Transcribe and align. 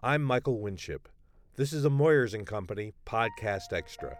I'm 0.00 0.22
Michael 0.22 0.60
Winship. 0.60 1.08
This 1.56 1.72
is 1.72 1.84
a 1.84 1.90
Moyers 1.90 2.32
and 2.32 2.46
Company 2.46 2.92
podcast 3.04 3.72
extra. 3.72 4.16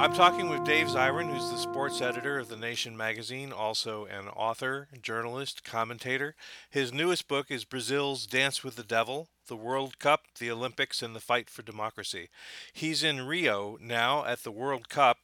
I'm 0.00 0.14
talking 0.14 0.48
with 0.48 0.64
Dave 0.64 0.88
Zirin, 0.88 1.30
who's 1.30 1.50
the 1.50 1.58
sports 1.58 2.00
editor 2.00 2.38
of 2.38 2.48
The 2.48 2.56
Nation 2.56 2.96
magazine, 2.96 3.52
also 3.52 4.06
an 4.06 4.28
author, 4.28 4.88
journalist, 5.02 5.62
commentator. 5.62 6.34
His 6.70 6.92
newest 6.92 7.28
book 7.28 7.50
is 7.50 7.66
Brazil's 7.66 8.26
Dance 8.26 8.64
with 8.64 8.76
the 8.76 8.82
Devil 8.82 9.28
The 9.46 9.56
World 9.56 9.98
Cup, 9.98 10.22
the 10.38 10.50
Olympics, 10.50 11.02
and 11.02 11.14
the 11.14 11.20
Fight 11.20 11.50
for 11.50 11.60
Democracy. 11.60 12.30
He's 12.72 13.04
in 13.04 13.26
Rio 13.26 13.76
now 13.78 14.24
at 14.24 14.42
the 14.42 14.50
World 14.50 14.88
Cup. 14.88 15.18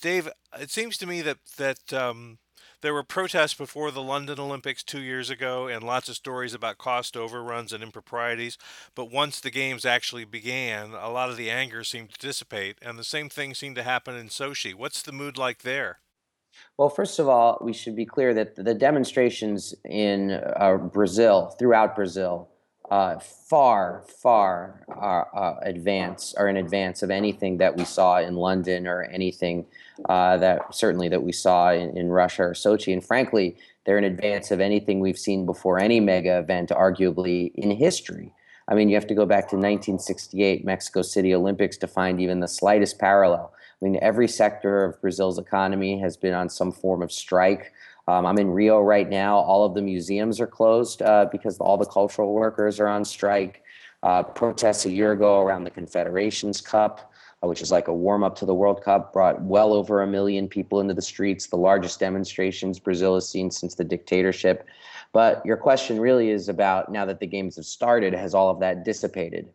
Dave, 0.00 0.28
it 0.58 0.70
seems 0.70 0.96
to 0.98 1.06
me 1.06 1.22
that, 1.22 1.38
that 1.56 1.92
um, 1.92 2.38
there 2.82 2.92
were 2.92 3.02
protests 3.02 3.54
before 3.54 3.90
the 3.90 4.02
London 4.02 4.38
Olympics 4.38 4.82
two 4.82 5.00
years 5.00 5.30
ago 5.30 5.66
and 5.66 5.82
lots 5.82 6.08
of 6.08 6.16
stories 6.16 6.52
about 6.52 6.76
cost 6.76 7.16
overruns 7.16 7.72
and 7.72 7.82
improprieties. 7.82 8.58
But 8.94 9.10
once 9.10 9.40
the 9.40 9.50
games 9.50 9.86
actually 9.86 10.24
began, 10.26 10.90
a 10.92 11.10
lot 11.10 11.30
of 11.30 11.36
the 11.36 11.50
anger 11.50 11.82
seemed 11.82 12.12
to 12.12 12.26
dissipate, 12.26 12.76
and 12.82 12.98
the 12.98 13.04
same 13.04 13.30
thing 13.30 13.54
seemed 13.54 13.76
to 13.76 13.82
happen 13.82 14.14
in 14.14 14.28
Sochi. 14.28 14.74
What's 14.74 15.00
the 15.00 15.12
mood 15.12 15.38
like 15.38 15.62
there? 15.62 16.00
Well, 16.76 16.88
first 16.88 17.18
of 17.18 17.28
all, 17.28 17.58
we 17.62 17.72
should 17.72 17.96
be 17.96 18.04
clear 18.04 18.34
that 18.34 18.56
the 18.56 18.74
demonstrations 18.74 19.74
in 19.84 20.32
uh, 20.32 20.76
Brazil, 20.76 21.54
throughout 21.58 21.96
Brazil, 21.96 22.48
uh, 22.90 23.18
far, 23.18 24.04
far 24.06 24.84
are, 24.88 25.28
uh, 25.34 25.58
advance 25.62 26.34
or 26.36 26.48
in 26.48 26.56
advance 26.56 27.02
of 27.02 27.10
anything 27.10 27.58
that 27.58 27.76
we 27.76 27.84
saw 27.84 28.18
in 28.18 28.36
London 28.36 28.86
or 28.86 29.02
anything 29.04 29.64
uh, 30.08 30.36
that 30.36 30.74
certainly 30.74 31.08
that 31.08 31.22
we 31.22 31.32
saw 31.32 31.72
in, 31.72 31.96
in 31.96 32.10
Russia 32.10 32.42
or 32.42 32.52
Sochi. 32.52 32.92
And 32.92 33.04
frankly, 33.04 33.56
they're 33.84 33.98
in 33.98 34.04
advance 34.04 34.50
of 34.50 34.60
anything 34.60 35.00
we've 35.00 35.18
seen 35.18 35.46
before 35.46 35.78
any 35.78 36.00
mega 36.00 36.38
event, 36.38 36.70
arguably 36.70 37.54
in 37.54 37.70
history. 37.70 38.32
I 38.66 38.74
mean, 38.74 38.88
you 38.88 38.94
have 38.94 39.06
to 39.08 39.14
go 39.14 39.26
back 39.26 39.48
to 39.50 39.56
1968 39.56 40.64
Mexico 40.64 41.02
City 41.02 41.34
Olympics 41.34 41.76
to 41.78 41.86
find 41.86 42.20
even 42.20 42.40
the 42.40 42.48
slightest 42.48 42.98
parallel. 42.98 43.52
I 43.54 43.84
mean, 43.84 43.98
every 44.00 44.28
sector 44.28 44.84
of 44.84 45.00
Brazil's 45.00 45.38
economy 45.38 45.98
has 46.00 46.16
been 46.16 46.32
on 46.32 46.48
some 46.48 46.72
form 46.72 47.02
of 47.02 47.12
strike. 47.12 47.72
Um, 48.06 48.26
I'm 48.26 48.38
in 48.38 48.50
Rio 48.50 48.80
right 48.80 49.08
now. 49.08 49.38
All 49.38 49.64
of 49.64 49.74
the 49.74 49.82
museums 49.82 50.40
are 50.40 50.46
closed 50.46 51.00
uh, 51.02 51.26
because 51.32 51.58
all 51.58 51.76
the 51.76 51.86
cultural 51.86 52.34
workers 52.34 52.78
are 52.80 52.88
on 52.88 53.04
strike. 53.04 53.62
Uh, 54.02 54.22
protests 54.22 54.84
a 54.84 54.90
year 54.90 55.12
ago 55.12 55.40
around 55.40 55.64
the 55.64 55.70
Confederations 55.70 56.60
Cup, 56.60 57.10
uh, 57.42 57.46
which 57.46 57.62
is 57.62 57.72
like 57.72 57.88
a 57.88 57.94
warm 57.94 58.22
up 58.22 58.36
to 58.36 58.44
the 58.44 58.54
World 58.54 58.82
Cup, 58.82 59.14
brought 59.14 59.40
well 59.40 59.72
over 59.72 60.02
a 60.02 60.06
million 60.06 60.46
people 60.46 60.80
into 60.80 60.92
the 60.92 61.00
streets, 61.00 61.46
the 61.46 61.56
largest 61.56 62.00
demonstrations 62.00 62.78
Brazil 62.78 63.14
has 63.14 63.26
seen 63.26 63.50
since 63.50 63.76
the 63.76 63.84
dictatorship. 63.84 64.66
But 65.14 65.40
your 65.46 65.56
question 65.56 65.98
really 65.98 66.28
is 66.28 66.50
about 66.50 66.92
now 66.92 67.06
that 67.06 67.20
the 67.20 67.26
games 67.26 67.56
have 67.56 67.64
started, 67.64 68.12
has 68.12 68.34
all 68.34 68.50
of 68.50 68.60
that 68.60 68.84
dissipated? 68.84 69.48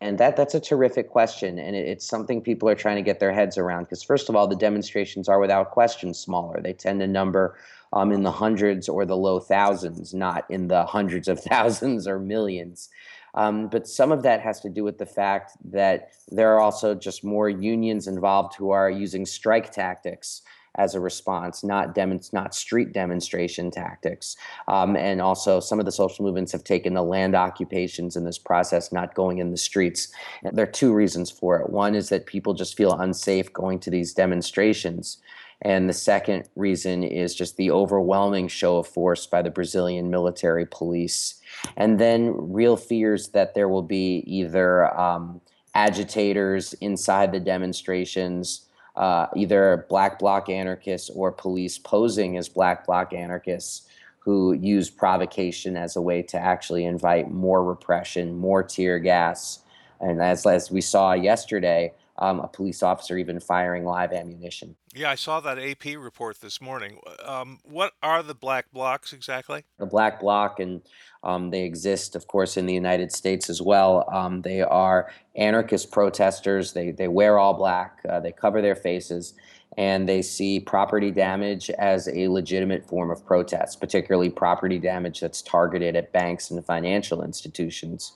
And 0.00 0.16
that 0.16 0.34
that's 0.34 0.54
a 0.54 0.60
terrific 0.60 1.10
question, 1.10 1.58
and 1.58 1.76
it, 1.76 1.86
it's 1.86 2.06
something 2.06 2.40
people 2.40 2.70
are 2.70 2.74
trying 2.74 2.96
to 2.96 3.02
get 3.02 3.20
their 3.20 3.32
heads 3.32 3.58
around. 3.58 3.82
Because 3.84 4.02
first 4.02 4.30
of 4.30 4.36
all, 4.36 4.46
the 4.46 4.56
demonstrations 4.56 5.28
are 5.28 5.40
without 5.40 5.72
question 5.72 6.14
smaller. 6.14 6.62
They 6.62 6.72
tend 6.72 7.00
to 7.00 7.06
number 7.06 7.58
um, 7.92 8.12
in 8.12 8.22
the 8.22 8.32
hundreds 8.32 8.88
or 8.88 9.04
the 9.04 9.16
low 9.16 9.40
thousands, 9.40 10.14
not 10.14 10.44
in 10.50 10.68
the 10.68 10.84
hundreds 10.84 11.28
of 11.28 11.40
thousands 11.50 12.06
or 12.06 12.18
millions. 12.18 12.88
Um, 13.34 13.68
but 13.68 13.86
some 13.86 14.10
of 14.10 14.22
that 14.24 14.40
has 14.40 14.60
to 14.60 14.68
do 14.68 14.82
with 14.82 14.98
the 14.98 15.06
fact 15.06 15.52
that 15.70 16.10
there 16.28 16.52
are 16.52 16.60
also 16.60 16.94
just 16.94 17.22
more 17.22 17.48
unions 17.48 18.08
involved 18.08 18.56
who 18.56 18.70
are 18.70 18.90
using 18.90 19.24
strike 19.24 19.70
tactics 19.70 20.42
as 20.76 20.94
a 20.94 21.00
response, 21.00 21.64
not 21.64 21.94
dem- 21.94 22.20
not 22.32 22.54
street 22.54 22.92
demonstration 22.92 23.70
tactics. 23.70 24.36
Um, 24.68 24.96
and 24.96 25.20
also, 25.20 25.60
some 25.60 25.80
of 25.80 25.84
the 25.84 25.92
social 25.92 26.24
movements 26.24 26.52
have 26.52 26.64
taken 26.64 26.94
the 26.94 27.02
land 27.02 27.34
occupations 27.34 28.16
in 28.16 28.24
this 28.24 28.38
process, 28.38 28.92
not 28.92 29.14
going 29.14 29.38
in 29.38 29.50
the 29.50 29.56
streets. 29.56 30.12
And 30.42 30.56
there 30.56 30.64
are 30.64 30.70
two 30.70 30.92
reasons 30.92 31.30
for 31.30 31.60
it. 31.60 31.70
One 31.70 31.94
is 31.94 32.08
that 32.10 32.26
people 32.26 32.54
just 32.54 32.76
feel 32.76 32.92
unsafe 32.92 33.52
going 33.52 33.80
to 33.80 33.90
these 33.90 34.14
demonstrations. 34.14 35.18
And 35.62 35.88
the 35.88 35.94
second 35.94 36.48
reason 36.56 37.02
is 37.02 37.34
just 37.34 37.56
the 37.56 37.70
overwhelming 37.70 38.48
show 38.48 38.78
of 38.78 38.86
force 38.86 39.26
by 39.26 39.42
the 39.42 39.50
Brazilian 39.50 40.10
military 40.10 40.66
police. 40.66 41.34
And 41.76 41.98
then 41.98 42.32
real 42.52 42.76
fears 42.76 43.28
that 43.28 43.54
there 43.54 43.68
will 43.68 43.82
be 43.82 44.24
either 44.26 44.98
um, 44.98 45.40
agitators 45.74 46.72
inside 46.74 47.32
the 47.32 47.40
demonstrations, 47.40 48.66
uh, 48.96 49.26
either 49.36 49.86
black 49.88 50.18
bloc 50.18 50.48
anarchists 50.48 51.10
or 51.10 51.30
police 51.30 51.78
posing 51.78 52.36
as 52.36 52.48
black 52.48 52.86
bloc 52.86 53.12
anarchists 53.12 53.86
who 54.18 54.52
use 54.52 54.90
provocation 54.90 55.76
as 55.76 55.96
a 55.96 56.00
way 56.00 56.22
to 56.22 56.38
actually 56.38 56.84
invite 56.84 57.30
more 57.30 57.64
repression, 57.64 58.36
more 58.36 58.62
tear 58.62 58.98
gas. 58.98 59.60
And 60.00 60.22
as, 60.22 60.46
as 60.46 60.70
we 60.70 60.80
saw 60.80 61.12
yesterday, 61.12 61.92
um, 62.18 62.40
a 62.40 62.48
police 62.48 62.82
officer 62.82 63.16
even 63.16 63.40
firing 63.40 63.84
live 63.84 64.12
ammunition. 64.12 64.76
Yeah, 64.94 65.10
I 65.10 65.14
saw 65.14 65.38
that 65.40 65.56
AP 65.56 65.96
report 65.96 66.40
this 66.40 66.60
morning. 66.60 66.98
Um, 67.24 67.60
what 67.62 67.92
are 68.02 68.24
the 68.24 68.34
black 68.34 68.72
blocs 68.72 69.12
exactly? 69.12 69.64
The 69.78 69.86
black 69.86 70.18
bloc, 70.18 70.58
and 70.58 70.82
um, 71.22 71.50
they 71.50 71.62
exist, 71.62 72.16
of 72.16 72.26
course, 72.26 72.56
in 72.56 72.66
the 72.66 72.74
United 72.74 73.12
States 73.12 73.48
as 73.48 73.62
well. 73.62 74.04
Um, 74.12 74.42
they 74.42 74.62
are 74.62 75.12
anarchist 75.36 75.92
protesters. 75.92 76.72
They 76.72 76.90
they 76.90 77.06
wear 77.06 77.38
all 77.38 77.54
black. 77.54 78.00
Uh, 78.08 78.18
they 78.18 78.32
cover 78.32 78.60
their 78.60 78.74
faces, 78.74 79.34
and 79.78 80.08
they 80.08 80.22
see 80.22 80.58
property 80.58 81.12
damage 81.12 81.70
as 81.70 82.08
a 82.08 82.26
legitimate 82.26 82.84
form 82.84 83.12
of 83.12 83.24
protest, 83.24 83.80
particularly 83.80 84.28
property 84.28 84.80
damage 84.80 85.20
that's 85.20 85.40
targeted 85.40 85.94
at 85.94 86.12
banks 86.12 86.50
and 86.50 86.64
financial 86.66 87.22
institutions. 87.22 88.14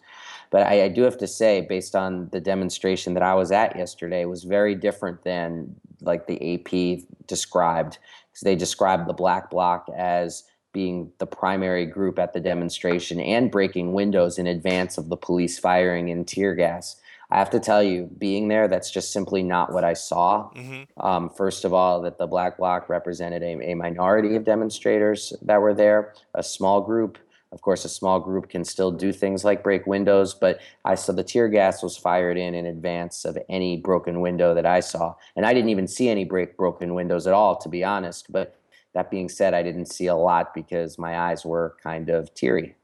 But 0.55 0.69
I, 0.69 0.85
I, 0.85 0.89
do 0.89 1.03
have 1.03 1.19
to 1.19 1.27
say, 1.27 1.63
based 1.63 1.97
on 1.97 2.29
the 2.31 2.39
demonstration 2.39 3.15
that 3.15 3.25
I 3.25 3.35
was 3.35 3.51
at 3.51 3.77
yesterday, 3.77 4.25
was 4.25 4.45
very 4.45 4.77
different 4.77 5.25
than 5.25 5.75
like 6.01 6.29
the 6.29 6.55
AP 6.55 7.09
described, 7.27 7.99
because 8.31 8.43
they 8.43 8.55
described 8.55 9.09
the 9.09 9.15
Black 9.15 9.51
Bloc 9.51 9.89
as 9.97 10.45
being 10.73 11.11
the 11.19 11.27
primary 11.27 11.87
group 11.87 12.21
at 12.21 12.35
the 12.35 12.39
demonstration 12.39 13.19
and 13.19 13.51
breaking 13.51 13.95
windows 13.95 14.39
in 14.39 14.47
advance 14.47 14.97
of 14.97 15.09
the 15.09 15.17
police 15.17 15.59
firing 15.59 16.09
in 16.09 16.25
tear 16.25 16.55
gas. 16.55 17.01
I 17.33 17.39
have 17.39 17.51
to 17.51 17.59
tell 17.59 17.83
you, 17.83 18.09
being 18.17 18.47
there, 18.47 18.69
that's 18.69 18.93
just 18.93 19.13
simply 19.13 19.43
not 19.43 19.73
what 19.73 19.83
I 19.83 19.95
saw. 19.95 20.51
Mm-hmm. 20.55 21.05
Um, 21.05 21.31
first 21.31 21.65
of 21.65 21.75
all, 21.75 22.01
that 22.03 22.19
the 22.19 22.29
Black 22.29 22.59
Bloc 22.59 22.89
represented 22.89 23.43
a, 23.43 23.73
a 23.73 23.75
minority 23.75 24.37
of 24.37 24.45
demonstrators 24.45 25.33
that 25.43 25.61
were 25.61 25.75
there, 25.75 26.15
a 26.33 26.45
small 26.45 26.81
group 26.81 27.19
of 27.55 27.63
course, 27.63 27.85
a 27.85 27.89
small 27.89 28.19
group 28.19 28.49
can 28.49 28.65
still 28.65 28.91
do 28.91 29.13
things 29.13 29.45
like 29.45 29.63
break 29.63 29.87
windows, 29.87 30.35
but 30.35 30.61
I 30.85 30.97
saw 30.97 31.13
the 31.13 31.23
tear 31.23 31.49
gas 31.49 31.85
was 31.85 31.97
fired 31.97 32.37
in 32.37 32.53
in 32.55 32.67
advance 32.67 33.25
of 33.25 33.39
any 33.49 33.77
broken 33.77 34.21
window 34.21 34.55
that 34.55 34.67
I 34.67 34.81
saw. 34.81 35.15
And 35.37 35.47
I 35.47 35.55
didn't 35.55 35.71
even 35.71 35.87
see 35.87 36.09
any 36.09 36.25
break 36.25 36.57
broken 36.57 36.95
windows 36.95 37.29
at 37.29 37.33
all, 37.33 37.57
to 37.59 37.69
be 37.69 37.85
honest. 37.85 38.31
But 38.33 38.59
that 38.93 39.11
being 39.11 39.29
said, 39.29 39.55
I 39.55 39.63
didn't 39.63 39.87
see 39.87 40.07
a 40.07 40.17
lot 40.17 40.53
because 40.53 40.99
my 40.99 41.17
eyes 41.17 41.45
were 41.45 41.77
kind 41.81 42.11
of 42.11 42.35
teary. 42.35 42.75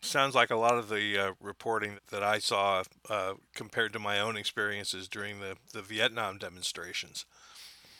Sounds 0.00 0.36
like 0.36 0.50
a 0.50 0.56
lot 0.56 0.78
of 0.78 0.88
the 0.88 1.18
uh, 1.18 1.32
reporting 1.40 1.98
that 2.10 2.22
I 2.22 2.38
saw 2.38 2.84
uh, 3.10 3.34
compared 3.52 3.92
to 3.94 3.98
my 3.98 4.20
own 4.20 4.36
experiences 4.36 5.08
during 5.08 5.40
the, 5.40 5.56
the 5.72 5.82
Vietnam 5.82 6.38
demonstrations. 6.38 7.24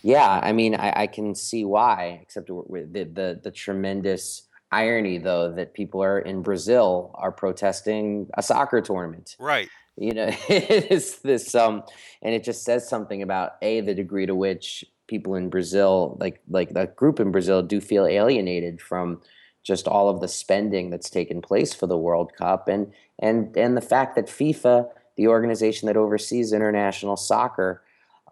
Yeah, 0.03 0.39
I 0.43 0.53
mean, 0.53 0.77
I, 0.77 0.93
I 0.95 1.07
can 1.09 1.35
see 1.35 1.65
why, 1.65 2.21
except 2.23 2.47
the, 2.47 3.09
the, 3.13 3.41
the 3.43 3.51
tremendous 3.51 4.48
irony 4.71 5.19
though 5.19 5.53
that 5.53 5.75
people 5.75 6.03
are 6.03 6.19
in 6.19 6.43
Brazil 6.43 7.11
are 7.15 7.33
protesting 7.33 8.29
a 8.35 8.43
soccer 8.43 8.81
tournament. 8.81 9.37
Right. 9.39 9.69
You 9.97 10.15
know, 10.15 10.31
it's 10.49 11.19
this 11.21 11.55
um 11.55 11.83
and 12.23 12.35
it 12.35 12.45
just 12.45 12.65
says 12.65 12.89
something 12.89 13.23
about 13.23 13.53
a 13.63 13.81
the 13.81 13.95
degree 13.95 14.27
to 14.27 14.35
which 14.35 14.85
people 15.07 15.35
in 15.35 15.49
Brazil 15.49 16.17
like 16.21 16.41
like 16.49 16.75
the 16.75 16.87
group 16.87 17.21
in 17.21 17.33
Brazil 17.33 17.63
do 17.63 17.81
feel 17.81 18.07
alienated 18.07 18.81
from 18.81 19.21
just 19.65 19.89
all 19.89 20.09
of 20.09 20.21
the 20.21 20.29
spending 20.29 20.91
that's 20.91 21.11
taken 21.11 21.43
place 21.43 21.75
for 21.75 21.87
the 21.87 21.99
World 21.99 22.33
Cup 22.37 22.69
and 22.69 22.93
and 23.19 23.57
and 23.57 23.77
the 23.77 23.83
fact 23.83 24.17
that 24.17 24.27
FIFA, 24.27 24.89
the 25.17 25.29
organization 25.29 25.87
that 25.87 25.97
oversees 25.97 26.53
international 26.53 27.17
soccer, 27.17 27.83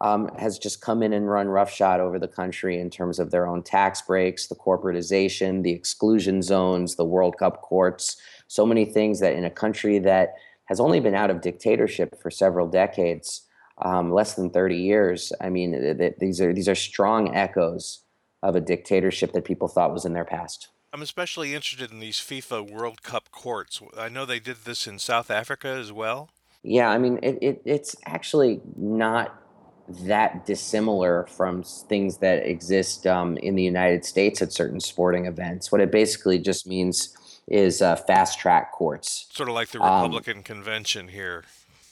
um, 0.00 0.28
has 0.38 0.58
just 0.58 0.80
come 0.80 1.02
in 1.02 1.12
and 1.12 1.30
run 1.30 1.48
roughshod 1.48 2.00
over 2.00 2.18
the 2.18 2.28
country 2.28 2.78
in 2.78 2.90
terms 2.90 3.18
of 3.18 3.30
their 3.30 3.46
own 3.46 3.62
tax 3.62 4.02
breaks, 4.02 4.46
the 4.46 4.54
corporatization, 4.54 5.62
the 5.62 5.72
exclusion 5.72 6.42
zones, 6.42 6.96
the 6.96 7.04
World 7.04 7.36
Cup 7.38 7.62
courts, 7.62 8.16
so 8.48 8.66
many 8.66 8.84
things 8.84 9.20
that 9.20 9.34
in 9.34 9.44
a 9.44 9.50
country 9.50 9.98
that 10.00 10.34
has 10.66 10.80
only 10.80 11.00
been 11.00 11.14
out 11.14 11.30
of 11.30 11.40
dictatorship 11.40 12.20
for 12.20 12.30
several 12.30 12.68
decades, 12.68 13.42
um, 13.78 14.12
less 14.12 14.34
than 14.34 14.50
30 14.50 14.76
years. 14.76 15.32
I 15.40 15.48
mean, 15.48 15.72
th- 15.72 15.98
th- 15.98 16.14
these 16.18 16.40
are 16.40 16.52
these 16.52 16.68
are 16.68 16.74
strong 16.74 17.34
echoes 17.34 18.00
of 18.42 18.56
a 18.56 18.60
dictatorship 18.60 19.32
that 19.32 19.44
people 19.44 19.68
thought 19.68 19.92
was 19.92 20.04
in 20.04 20.12
their 20.12 20.24
past. 20.24 20.68
I'm 20.92 21.02
especially 21.02 21.54
interested 21.54 21.90
in 21.90 22.00
these 22.00 22.18
FIFA 22.18 22.70
World 22.70 23.02
Cup 23.02 23.30
courts. 23.30 23.82
I 23.98 24.08
know 24.08 24.24
they 24.24 24.40
did 24.40 24.58
this 24.64 24.86
in 24.86 24.98
South 24.98 25.30
Africa 25.30 25.68
as 25.68 25.92
well. 25.92 26.30
Yeah, 26.62 26.88
I 26.88 26.98
mean, 26.98 27.18
it, 27.22 27.38
it, 27.42 27.62
it's 27.64 27.96
actually 28.06 28.60
not 28.76 29.40
that 29.88 30.46
dissimilar 30.46 31.24
from 31.24 31.62
things 31.62 32.18
that 32.18 32.46
exist 32.46 33.06
um, 33.06 33.36
in 33.38 33.54
the 33.54 33.62
United 33.62 34.04
States 34.04 34.42
at 34.42 34.52
certain 34.52 34.80
sporting 34.80 35.26
events. 35.26 35.70
What 35.70 35.80
it 35.80 35.90
basically 35.90 36.38
just 36.38 36.66
means 36.66 37.16
is 37.48 37.80
uh, 37.80 37.96
fast 37.96 38.38
track 38.38 38.72
courts. 38.72 39.26
Sort 39.30 39.48
of 39.48 39.54
like 39.54 39.68
the 39.68 39.80
um, 39.80 40.02
Republican 40.02 40.38
um, 40.38 40.42
convention 40.42 41.08
here. 41.08 41.44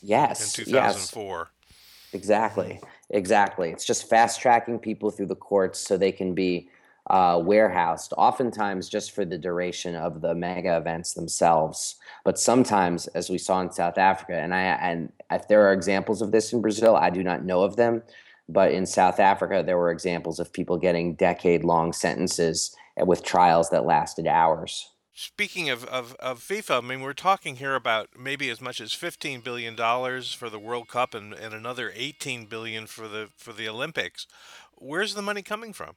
Yes. 0.03 0.59
In 0.59 0.65
2004. 0.65 1.39
Yes. 1.39 1.75
Exactly. 2.13 2.81
Exactly. 3.11 3.71
It's 3.71 3.85
just 3.85 4.09
fast 4.09 4.41
tracking 4.41 4.79
people 4.79 5.11
through 5.11 5.27
the 5.27 5.37
courts 5.37 5.79
so 5.79 5.97
they 5.97 6.13
can 6.13 6.35
be 6.35 6.69
uh, 7.11 7.41
warehoused, 7.43 8.15
oftentimes 8.17 8.89
just 8.89 9.13
for 9.13 9.25
the 9.25 9.37
duration 9.37 9.95
of 9.95 10.21
the 10.21 10.35
mega 10.35 10.77
events 10.77 11.15
themselves. 11.15 11.97
But 12.25 12.39
sometimes, 12.39 13.07
as 13.09 13.29
we 13.29 13.39
saw 13.39 13.61
in 13.61 13.71
South 13.71 13.99
Africa, 13.99 14.35
and 14.35 14.55
I 14.55 14.63
and 14.63 15.13
if 15.31 15.47
there 15.49 15.69
are 15.69 15.73
examples 15.73 16.23
of 16.23 16.33
this 16.33 16.53
in 16.53 16.63
Brazil, 16.63 16.97
I 16.97 17.11
do 17.11 17.23
not 17.23 17.45
know 17.45 17.63
of 17.63 17.77
them. 17.77 18.03
But 18.49 18.73
in 18.73 18.85
South 18.85 19.21
Africa, 19.21 19.63
there 19.65 19.79
were 19.79 19.91
examples 19.91 20.39
of 20.39 20.53
people 20.53 20.77
getting 20.77 21.15
decade-long 21.15 21.95
sentences 21.95 22.77
with 22.99 23.23
trials 23.23 23.71
that 23.71 23.87
lasted 23.87 24.27
hours. 24.27 24.91
Speaking 25.17 25.71
of, 25.71 25.85
of, 25.85 26.15
of 26.17 26.41
FIFA, 26.41 26.83
I 26.83 26.87
mean, 26.87 27.01
we're 27.01 27.13
talking 27.13 27.57
here 27.57 27.75
about 27.75 28.09
maybe 28.19 28.51
as 28.51 28.61
much 28.61 28.81
as 28.81 28.91
$15 28.91 29.45
billion 29.45 29.77
for 29.77 30.51
the 30.51 30.59
World 30.59 30.89
Cup 30.89 31.15
and, 31.15 31.33
and 31.33 31.55
another 31.55 31.93
18 31.95 32.47
billion 32.47 32.87
for 32.87 33.07
the, 33.07 33.29
for 33.37 33.53
the 33.53 33.69
Olympics. 33.69 34.27
Where's 34.75 35.15
the 35.15 35.23
money 35.23 35.43
coming 35.43 35.73
from? 35.73 35.95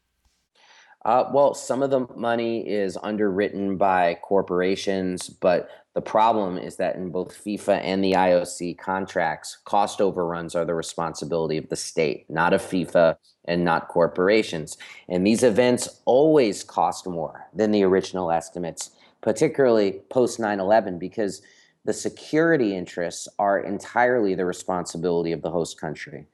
Uh, 1.08 1.30
well, 1.32 1.54
some 1.54 1.82
of 1.82 1.90
the 1.90 2.06
money 2.18 2.68
is 2.68 2.98
underwritten 3.02 3.78
by 3.78 4.14
corporations, 4.16 5.30
but 5.30 5.70
the 5.96 6.02
problem 6.02 6.58
is 6.58 6.76
that 6.76 6.98
in 6.98 7.12
both 7.12 7.34
FIFA 7.46 7.80
and 7.82 8.04
the 8.04 8.12
IOC 8.12 8.78
contracts, 8.78 9.58
cost 9.64 10.02
overruns 10.02 10.54
are 10.54 10.66
the 10.66 10.76
responsibility 10.76 11.56
of 11.56 11.70
the 11.70 11.78
state, 11.78 12.30
not 12.30 12.54
of 12.54 12.62
FIFA 12.62 13.16
and 13.46 13.64
not 13.64 13.88
corporations. 13.88 14.78
And 15.08 15.26
these 15.26 15.44
events 15.44 16.02
always 16.04 16.62
cost 16.62 17.08
more 17.08 17.48
than 17.54 17.72
the 17.72 17.84
original 17.84 18.30
estimates, 18.30 18.92
particularly 19.22 20.02
post 20.10 20.42
9 20.42 20.60
11, 20.60 21.00
because 21.00 21.42
the 21.86 21.94
security 21.94 22.76
interests 22.76 23.30
are 23.40 23.62
entirely 23.62 24.36
the 24.36 24.46
responsibility 24.46 25.32
of 25.32 25.42
the 25.42 25.52
host 25.52 25.80
country. 25.80 26.28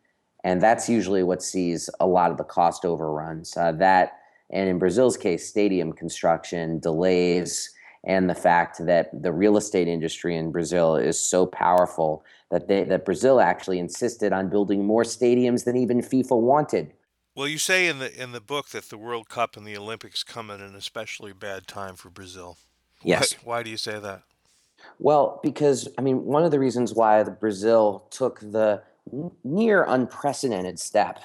And 0.44 0.60
that's 0.60 0.90
usually 0.90 1.22
what 1.22 1.44
sees 1.44 1.92
a 2.00 2.08
lot 2.08 2.32
of 2.32 2.38
the 2.38 2.44
cost 2.44 2.86
overruns. 2.86 3.56
Uh, 3.56 3.72
that 3.74 4.14
and 4.50 4.70
in 4.70 4.78
Brazil's 4.78 5.18
case, 5.18 5.48
stadium 5.48 5.94
construction 5.94 6.80
delays 6.80 7.74
and 8.06 8.30
the 8.30 8.36
fact 8.36 8.86
that 8.86 9.10
the 9.22 9.32
real 9.32 9.56
estate 9.58 9.88
industry 9.88 10.36
in 10.36 10.52
Brazil 10.52 10.96
is 10.96 11.20
so 11.20 11.46
powerful 11.46 12.26
that 12.52 12.68
they, 12.68 12.84
that 12.84 13.06
Brazil 13.06 13.40
actually 13.40 13.80
insisted 13.80 14.34
on 14.34 14.50
building 14.50 14.86
more 14.86 15.04
stadiums 15.04 15.64
than 15.64 15.78
even 15.78 16.02
FIFA 16.02 16.40
wanted. 16.40 16.94
Well, 17.36 17.48
you 17.48 17.58
say 17.58 17.88
in 17.88 18.00
the 18.00 18.22
in 18.22 18.32
the 18.32 18.42
book 18.42 18.70
that 18.70 18.90
the 18.90 18.98
World 18.98 19.28
Cup 19.28 19.58
and 19.58 19.66
the 19.66 19.76
Olympics 19.76 20.24
come 20.24 20.52
at 20.52 20.60
an 20.60 20.76
especially 20.76 21.34
bad 21.34 21.66
time 21.66 21.96
for 21.96 22.10
Brazil. 22.10 22.58
Yes. 23.02 23.34
Why, 23.44 23.58
why 23.58 23.64
do 23.64 23.72
you 23.72 23.78
say 23.78 24.00
that? 24.00 24.22
Well, 25.00 25.40
because 25.42 25.88
I 25.98 26.02
mean, 26.02 26.26
one 26.26 26.44
of 26.44 26.52
the 26.52 26.60
reasons 26.60 26.94
why 26.94 27.24
Brazil 27.24 28.08
took 28.12 28.40
the 28.40 28.84
near 29.44 29.84
unprecedented 29.88 30.80
step 30.80 31.22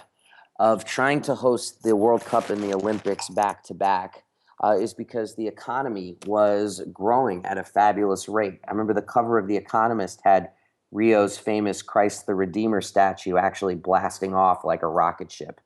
of 0.59 0.85
trying 0.85 1.21
to 1.23 1.35
host 1.35 1.83
the 1.83 1.95
World 1.95 2.25
Cup 2.25 2.51
and 2.51 2.63
the 2.63 2.75
Olympics 2.75 3.29
back 3.29 3.63
to 3.65 3.75
back 3.75 4.25
uh, 4.63 4.77
is 4.79 4.93
because 4.93 5.37
the 5.37 5.47
economy 5.47 6.17
was 6.27 6.83
growing 6.93 7.45
at 7.47 7.59
a 7.59 7.65
fabulous 7.65 8.29
rate. 8.29 8.61
I 8.67 8.73
remember 8.73 8.95
the 8.95 9.03
cover 9.03 9.39
of 9.39 9.47
The 9.47 9.57
Economist 9.57 10.21
had 10.25 10.51
Rio's 10.91 11.39
famous 11.39 11.83
Christ 11.83 12.27
the 12.27 12.35
Redeemer 12.35 12.81
statue 12.81 13.37
actually 13.37 13.77
blasting 13.77 14.35
off 14.35 14.65
like 14.65 14.83
a 14.83 14.89
rocket 14.89 15.31
ship, 15.31 15.61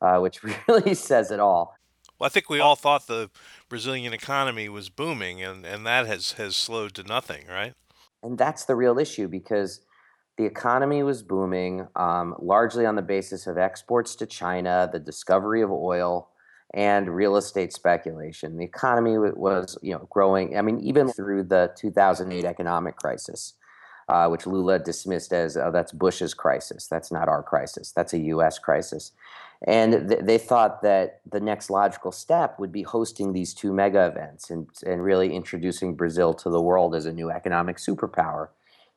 uh, 0.00 0.18
which 0.18 0.40
really 0.68 0.94
says 0.94 1.30
it 1.30 1.40
all. 1.40 1.76
Well, 2.18 2.26
I 2.26 2.30
think 2.30 2.48
we 2.48 2.60
all 2.60 2.76
thought 2.76 3.06
the 3.06 3.30
Brazilian 3.68 4.12
economy 4.12 4.68
was 4.68 4.88
booming, 4.88 5.42
and, 5.42 5.66
and 5.66 5.84
that 5.86 6.06
has, 6.06 6.32
has 6.32 6.56
slowed 6.56 6.94
to 6.94 7.02
nothing, 7.02 7.46
right? 7.48 7.74
And 8.22 8.38
that's 8.38 8.64
the 8.64 8.76
real 8.76 8.98
issue 8.98 9.28
because 9.28 9.80
the 10.36 10.44
economy 10.44 11.02
was 11.02 11.22
booming, 11.22 11.86
um, 11.96 12.34
largely 12.40 12.86
on 12.86 12.96
the 12.96 13.02
basis 13.02 13.46
of 13.46 13.56
exports 13.56 14.16
to 14.16 14.26
China, 14.26 14.88
the 14.92 14.98
discovery 14.98 15.62
of 15.62 15.70
oil, 15.70 16.28
and 16.72 17.14
real 17.14 17.36
estate 17.36 17.72
speculation. 17.72 18.56
The 18.56 18.64
economy 18.64 19.16
was, 19.16 19.78
you 19.80 19.92
know, 19.92 20.08
growing. 20.10 20.58
I 20.58 20.62
mean, 20.62 20.80
even 20.80 21.08
through 21.08 21.44
the 21.44 21.72
2008 21.76 22.44
economic 22.44 22.96
crisis, 22.96 23.54
uh, 24.08 24.28
which 24.28 24.46
Lula 24.46 24.78
dismissed 24.80 25.32
as 25.32 25.56
oh, 25.56 25.70
that's 25.70 25.92
Bush's 25.92 26.34
crisis. 26.34 26.88
That's 26.88 27.12
not 27.12 27.28
our 27.28 27.42
crisis. 27.42 27.92
That's 27.92 28.12
a 28.12 28.18
U.S. 28.18 28.58
crisis. 28.58 29.12
And 29.66 30.08
th- 30.10 30.24
they 30.24 30.36
thought 30.36 30.82
that 30.82 31.20
the 31.30 31.40
next 31.40 31.70
logical 31.70 32.12
step 32.12 32.58
would 32.58 32.72
be 32.72 32.82
hosting 32.82 33.32
these 33.32 33.54
two 33.54 33.72
mega 33.72 34.06
events 34.06 34.50
and, 34.50 34.66
and 34.84 35.02
really 35.02 35.32
introducing 35.32 35.94
Brazil 35.94 36.34
to 36.34 36.50
the 36.50 36.60
world 36.60 36.94
as 36.94 37.06
a 37.06 37.12
new 37.12 37.30
economic 37.30 37.76
superpower. 37.76 38.48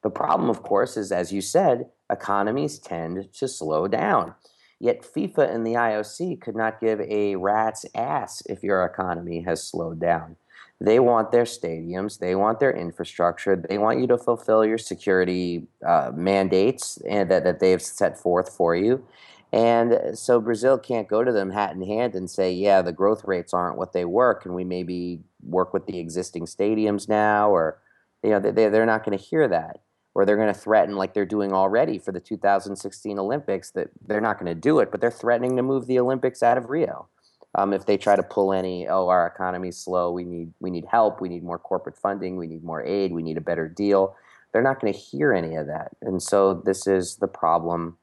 The 0.08 0.12
problem, 0.12 0.50
of 0.50 0.64
course, 0.64 0.96
is 0.96 1.12
as 1.12 1.34
you 1.34 1.42
said, 1.42 1.90
economies 2.10 2.80
tend 2.80 3.28
to 3.34 3.46
slow 3.46 3.90
down. 3.90 4.36
Yet 4.80 5.02
FIFA 5.02 5.54
and 5.54 5.68
the 5.68 5.74
IOC 5.74 6.40
could 6.40 6.56
not 6.56 6.80
give 6.80 7.02
a 7.02 7.36
rat's 7.36 7.86
ass 7.94 8.42
if 8.46 8.64
your 8.64 8.86
economy 8.86 9.42
has 9.42 9.62
slowed 9.62 10.00
down. 10.00 10.38
They 10.80 10.98
want 11.02 11.34
their 11.34 11.44
stadiums, 11.44 12.20
they 12.20 12.36
want 12.36 12.62
their 12.62 12.72
infrastructure, 12.72 13.58
they 13.58 13.78
want 13.78 14.00
you 14.00 14.08
to 14.08 14.18
fulfill 14.18 14.64
your 14.64 14.78
security 14.78 15.68
uh, 15.86 16.12
mandates 16.16 17.00
and 17.00 17.30
that, 17.30 17.44
that 17.44 17.60
they've 17.60 17.82
set 17.82 18.18
forth 18.18 18.56
for 18.56 18.78
you. 18.78 19.06
And 19.52 20.18
so 20.18 20.40
Brazil 20.40 20.78
can't 20.78 21.10
go 21.10 21.26
to 21.26 21.34
them 21.34 21.52
hat 21.52 21.76
in 21.76 21.82
hand 21.82 22.16
and 22.16 22.30
say, 22.30 22.54
yeah, 22.54 22.82
the 22.82 22.94
growth 22.94 23.26
rates 23.26 23.54
aren't 23.54 23.78
what 23.78 23.92
they 23.92 24.06
were. 24.06 24.36
Can 24.36 24.54
we 24.54 24.64
maybe 24.64 25.20
work 25.44 25.74
with 25.74 25.86
the 25.86 26.00
existing 26.00 26.46
stadiums 26.46 27.10
now? 27.10 27.50
Or, 27.50 27.82
you 28.24 28.30
know, 28.30 28.40
they, 28.40 28.70
they're 28.70 28.86
not 28.86 29.04
going 29.04 29.18
to 29.18 29.22
hear 29.22 29.50
that 29.50 29.82
or 30.18 30.26
they're 30.26 30.36
going 30.36 30.52
to 30.52 30.60
threaten, 30.60 30.96
like 30.96 31.14
they're 31.14 31.28
doing 31.28 31.54
already 31.54 32.00
for 32.00 32.12
the 32.12 32.20
2016 32.20 33.20
Olympics, 33.20 33.70
that 33.70 33.90
they're 34.08 34.20
not 34.20 34.40
going 34.40 34.48
to 34.48 34.60
do 34.60 34.80
it, 34.80 34.90
but 34.90 35.00
they're 35.00 35.12
threatening 35.12 35.56
to 35.56 35.62
move 35.62 35.86
the 35.86 36.00
Olympics 36.00 36.42
out 36.42 36.58
of 36.58 36.72
Rio. 36.72 37.08
Um, 37.54 37.72
if 37.72 37.86
they 37.86 37.98
try 37.98 38.16
to 38.16 38.24
pull 38.24 38.52
any, 38.52 38.88
oh, 38.88 39.10
our 39.10 39.28
economy's 39.28 39.78
slow, 39.78 40.12
we 40.12 40.24
need 40.24 40.52
we 40.60 40.72
need 40.72 40.86
help, 40.86 41.22
we 41.22 41.30
need 41.30 41.44
more 41.44 41.60
corporate 41.60 41.96
funding, 41.96 42.36
we 42.36 42.48
need 42.48 42.64
more 42.64 42.84
aid, 42.84 43.12
we 43.12 43.22
need 43.22 43.38
a 43.38 43.42
better 43.42 43.70
deal. 43.70 44.16
They're 44.52 44.64
not 44.64 44.82
going 44.82 44.92
to 44.92 44.98
hear 44.98 45.34
any 45.34 45.56
of 45.56 45.68
that, 45.68 45.92
and 46.02 46.22
so 46.22 46.64
this 46.66 46.88
is 46.88 47.18
the 47.18 47.28
problem 47.28 47.98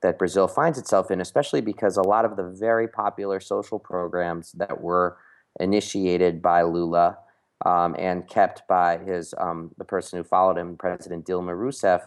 that 0.00 0.16
Brazil 0.16 0.46
finds 0.46 0.78
itself 0.78 1.10
in, 1.10 1.20
especially 1.20 1.60
because 1.60 1.96
a 1.96 2.02
lot 2.02 2.24
of 2.24 2.36
the 2.36 2.44
very 2.44 2.86
popular 2.86 3.40
social 3.40 3.80
programs 3.80 4.52
that 4.52 4.80
were 4.80 5.16
initiated 5.58 6.40
by 6.40 6.62
Lula 6.62 7.18
um, 7.64 7.96
and 7.98 8.28
kept 8.28 8.66
by 8.68 8.98
his 8.98 9.34
um, 9.38 9.70
the 9.78 9.84
person 9.84 10.18
who 10.18 10.24
followed 10.24 10.58
him, 10.58 10.76
President 10.76 11.26
Dilma 11.26 11.56
Rousseff. 11.56 12.02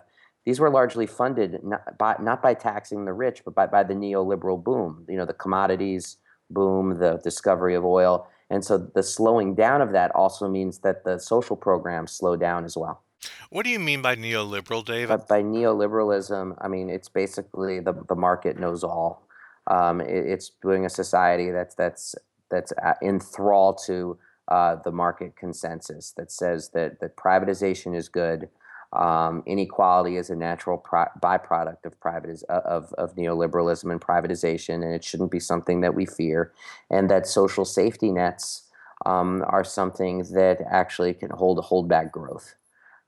These 0.46 0.60
were 0.60 0.72
largely 0.72 1.06
funded 1.06 1.64
not 1.64 1.98
by, 1.98 2.16
not 2.20 2.42
by 2.42 2.56
taxing 2.56 3.06
the 3.06 3.14
rich, 3.14 3.44
but 3.46 3.54
by, 3.54 3.68
by 3.68 3.84
the 3.84 3.94
neoliberal 3.94 4.64
boom. 4.64 5.06
You 5.08 5.18
know, 5.18 5.26
the 5.26 5.34
commodities 5.34 6.18
boom, 6.50 6.98
the 6.98 7.20
discovery 7.24 7.76
of 7.76 7.86
oil, 7.86 8.28
and 8.50 8.66
so 8.66 8.78
the 8.78 9.04
slowing 9.04 9.56
down 9.56 9.82
of 9.82 9.92
that 9.92 10.12
also 10.16 10.50
means 10.50 10.80
that 10.80 11.04
the 11.04 11.20
social 11.20 11.56
programs 11.56 12.12
slow 12.12 12.36
down 12.36 12.66
as 12.66 12.76
well. 12.76 13.04
What 13.50 13.66
do 13.66 13.70
you 13.70 13.80
mean 13.80 14.02
by 14.02 14.16
neoliberal, 14.16 14.84
David? 14.84 15.10
But 15.10 15.28
by 15.28 15.44
neoliberalism, 15.44 16.56
I 16.60 16.68
mean 16.68 16.90
it's 16.90 17.10
basically 17.10 17.80
the, 17.80 17.94
the 18.08 18.16
market 18.16 18.60
knows 18.60 18.84
all. 18.84 19.28
Um, 19.68 20.02
it, 20.02 20.26
it's 20.26 20.52
doing 20.62 20.86
a 20.86 20.90
society 20.90 21.52
that's 21.52 21.76
that's 21.76 22.16
that's 22.50 22.74
enthralled 23.02 23.80
to 23.86 24.18
uh, 24.52 24.76
the 24.84 24.92
market 24.92 25.38
consensus 25.38 26.12
that 26.18 26.30
says 26.30 26.72
that, 26.74 27.00
that 27.00 27.16
privatization 27.16 27.96
is 27.96 28.10
good. 28.10 28.50
Um, 28.92 29.44
inequality 29.46 30.18
is 30.18 30.30
a 30.30 30.36
natural 30.36 30.78
pro- 30.78 31.06
byproduct 31.24 31.86
of 31.86 31.98
privatiz- 32.02 32.44
uh, 32.50 32.60
of, 32.66 32.92
of 32.98 33.16
neoliberalism 33.16 33.90
and 33.90 34.02
privatization, 34.02 34.84
and 34.84 34.94
it 34.94 35.06
shouldn't 35.06 35.32
be 35.32 35.40
something 35.40 35.80
that 35.80 35.96
we 35.96 36.06
fear. 36.06 36.52
And 36.90 37.10
that 37.10 37.28
social 37.28 37.64
safety 37.64 38.12
nets 38.12 38.64
um, 39.06 39.46
are 39.48 39.64
something 39.64 40.26
that 40.34 40.58
actually 40.70 41.14
can 41.14 41.30
hold 41.30 41.64
hold 41.64 41.88
back 41.88 42.12
growth. 42.12 42.56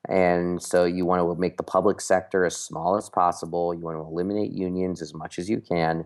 And 0.07 0.63
so 0.63 0.85
you 0.85 1.05
want 1.05 1.19
to 1.19 1.41
make 1.41 1.57
the 1.57 1.63
public 1.63 1.99
sector 1.99 2.45
as 2.45 2.55
small 2.55 2.95
as 2.95 3.09
possible. 3.09 3.73
You 3.73 3.81
want 3.81 3.97
to 3.97 4.01
eliminate 4.01 4.51
unions 4.51 5.01
as 5.01 5.13
much 5.13 5.37
as 5.37 5.49
you 5.49 5.59
can, 5.59 6.05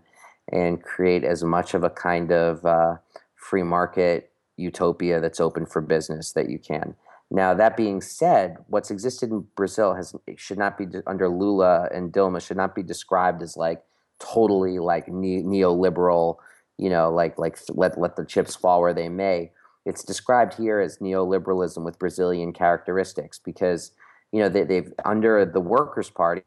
and 0.52 0.82
create 0.82 1.24
as 1.24 1.44
much 1.44 1.76
of 1.76 1.84
a 1.84 1.92
kind 1.92 2.32
of 2.32 2.66
uh, 2.66 2.96
free 3.36 3.64
market 3.64 4.32
utopia 4.58 5.20
that's 5.22 5.40
open 5.40 5.66
for 5.66 5.82
business 5.82 6.34
that 6.34 6.50
you 6.50 6.60
can. 6.60 6.96
Now, 7.30 7.54
that 7.54 7.76
being 7.76 8.02
said, 8.02 8.58
what's 8.68 8.90
existed 8.90 9.32
in 9.32 9.46
Brazil 9.56 9.94
has 9.96 10.16
should 10.38 10.58
not 10.58 10.78
be 10.78 10.86
under 11.06 11.28
Lula 11.28 11.90
and 11.94 12.12
Dilma 12.12 12.46
should 12.46 12.58
not 12.58 12.74
be 12.74 12.84
described 12.84 13.42
as 13.42 13.58
like 13.58 13.84
totally 14.20 14.80
like 14.80 15.08
ne- 15.10 15.44
neoliberal, 15.44 16.38
you 16.78 16.90
know, 16.90 17.12
like 17.12 17.38
like 17.38 17.60
let 17.70 18.00
let 18.00 18.16
the 18.16 18.26
chips 18.26 18.56
fall 18.56 18.82
where 18.82 18.94
they 18.94 19.10
may. 19.10 19.52
It's 19.86 20.04
described 20.04 20.54
here 20.54 20.80
as 20.80 21.00
neoliberalism 21.00 21.84
with 21.84 22.00
Brazilian 22.00 22.54
characteristics 22.54 23.40
because 23.40 23.92
you 24.32 24.40
know 24.40 24.50
they, 24.50 24.64
they've 24.64 24.94
under 25.04 25.46
the 25.46 25.62
Workers' 25.62 26.10
Party 26.10 26.44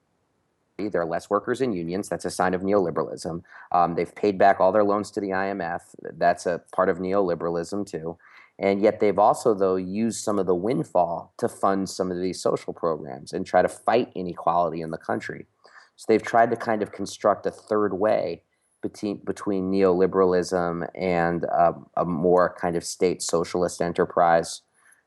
There 0.88 1.02
are 1.02 1.06
less 1.06 1.30
workers 1.30 1.60
in 1.60 1.72
unions. 1.72 2.08
That's 2.08 2.24
a 2.24 2.30
sign 2.30 2.54
of 2.54 2.62
neoliberalism. 2.62 3.42
Um, 3.72 3.94
they've 3.94 4.14
paid 4.14 4.38
back 4.38 4.60
all 4.60 4.72
their 4.72 4.84
loans 4.84 5.10
to 5.12 5.20
the 5.20 5.30
IMF. 5.30 5.80
That's 6.16 6.46
a 6.46 6.62
part 6.72 6.88
of 6.88 6.98
neoliberalism, 6.98 7.86
too. 7.86 8.18
And 8.58 8.82
yet 8.82 9.00
they've 9.00 9.18
also, 9.18 9.54
though, 9.54 9.76
used 9.76 10.22
some 10.22 10.38
of 10.38 10.46
the 10.46 10.54
windfall 10.54 11.32
to 11.38 11.48
fund 11.48 11.88
some 11.88 12.10
of 12.10 12.20
these 12.20 12.42
social 12.42 12.74
programs 12.74 13.32
and 13.32 13.46
try 13.46 13.62
to 13.62 13.68
fight 13.68 14.12
inequality 14.14 14.82
in 14.82 14.90
the 14.90 14.98
country. 14.98 15.46
So 15.96 16.06
they've 16.08 16.22
tried 16.22 16.50
to 16.50 16.56
kind 16.56 16.82
of 16.82 16.92
construct 16.92 17.46
a 17.46 17.50
third 17.50 17.94
way 17.94 18.42
between, 18.82 19.18
between 19.24 19.70
neoliberalism 19.70 20.88
and 20.94 21.44
uh, 21.46 21.72
a 21.96 22.04
more 22.04 22.56
kind 22.60 22.76
of 22.76 22.84
state 22.84 23.22
socialist 23.22 23.80
enterprise, 23.80 24.62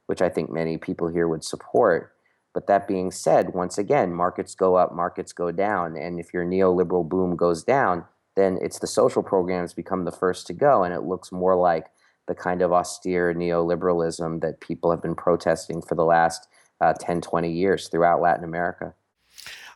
which 0.07 0.21
I 0.21 0.29
think 0.29 0.51
many 0.51 0.77
people 0.77 1.07
here 1.07 1.27
would 1.27 1.43
support. 1.43 2.12
But 2.53 2.67
that 2.67 2.87
being 2.87 3.11
said, 3.11 3.53
once 3.53 3.77
again, 3.77 4.13
markets 4.13 4.55
go 4.55 4.75
up, 4.75 4.93
markets 4.93 5.33
go 5.33 5.51
down. 5.51 5.97
And 5.97 6.19
if 6.19 6.33
your 6.33 6.45
neoliberal 6.45 7.07
boom 7.07 7.35
goes 7.35 7.63
down, 7.63 8.05
then 8.35 8.59
it's 8.61 8.79
the 8.79 8.87
social 8.87 9.23
programs 9.23 9.73
become 9.73 10.05
the 10.05 10.11
first 10.11 10.47
to 10.47 10.53
go. 10.53 10.83
And 10.83 10.93
it 10.93 11.01
looks 11.01 11.31
more 11.31 11.55
like 11.55 11.87
the 12.27 12.35
kind 12.35 12.61
of 12.61 12.71
austere 12.71 13.33
neoliberalism 13.33 14.41
that 14.41 14.61
people 14.61 14.91
have 14.91 15.01
been 15.01 15.15
protesting 15.15 15.81
for 15.81 15.95
the 15.95 16.05
last 16.05 16.47
uh, 16.79 16.93
10, 16.99 17.21
20 17.21 17.51
years 17.51 17.87
throughout 17.87 18.21
Latin 18.21 18.43
America. 18.43 18.93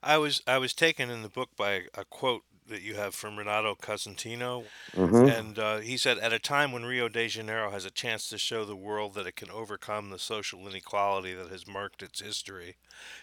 I 0.04 0.18
was 0.18 0.42
I 0.46 0.58
was 0.60 0.74
taken 0.74 1.10
in 1.10 1.24
the 1.24 1.30
book 1.30 1.50
by 1.58 1.84
a 1.96 2.06
quote 2.06 2.44
that 2.70 2.82
you 2.82 2.96
have 2.96 3.16
from 3.16 3.38
Renato 3.38 3.76
Cosentino. 3.76 4.66
Mm-hmm. 4.94 5.28
And 5.28 5.60
uh, 5.60 5.78
he 5.78 5.98
said, 5.98 6.18
at 6.20 6.34
a 6.34 6.40
time 6.40 6.72
when 6.72 6.86
Rio 6.86 7.10
de 7.10 7.28
Janeiro 7.28 7.72
has 7.72 7.86
a 7.86 7.92
chance 7.92 8.30
to 8.30 8.38
show 8.38 8.66
the 8.66 8.76
world 8.76 9.14
that 9.16 9.28
it 9.28 9.36
can 9.36 9.50
overcome 9.50 10.10
the 10.10 10.20
social 10.20 10.68
inequality 10.68 11.34
that 11.34 11.50
has 11.50 11.68
marked 11.68 12.02
its 12.02 12.22
history, 12.22 12.76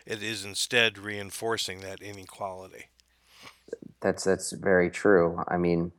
it 0.07 0.23
is 0.23 0.45
instead 0.45 0.99
reinforcing 0.99 1.81
that 1.81 2.01
inequality. 2.01 2.87
That's 4.01 4.25
that's 4.25 4.53
very 4.53 4.91
true. 4.91 5.43
I 5.49 5.57
mean, 5.57 5.93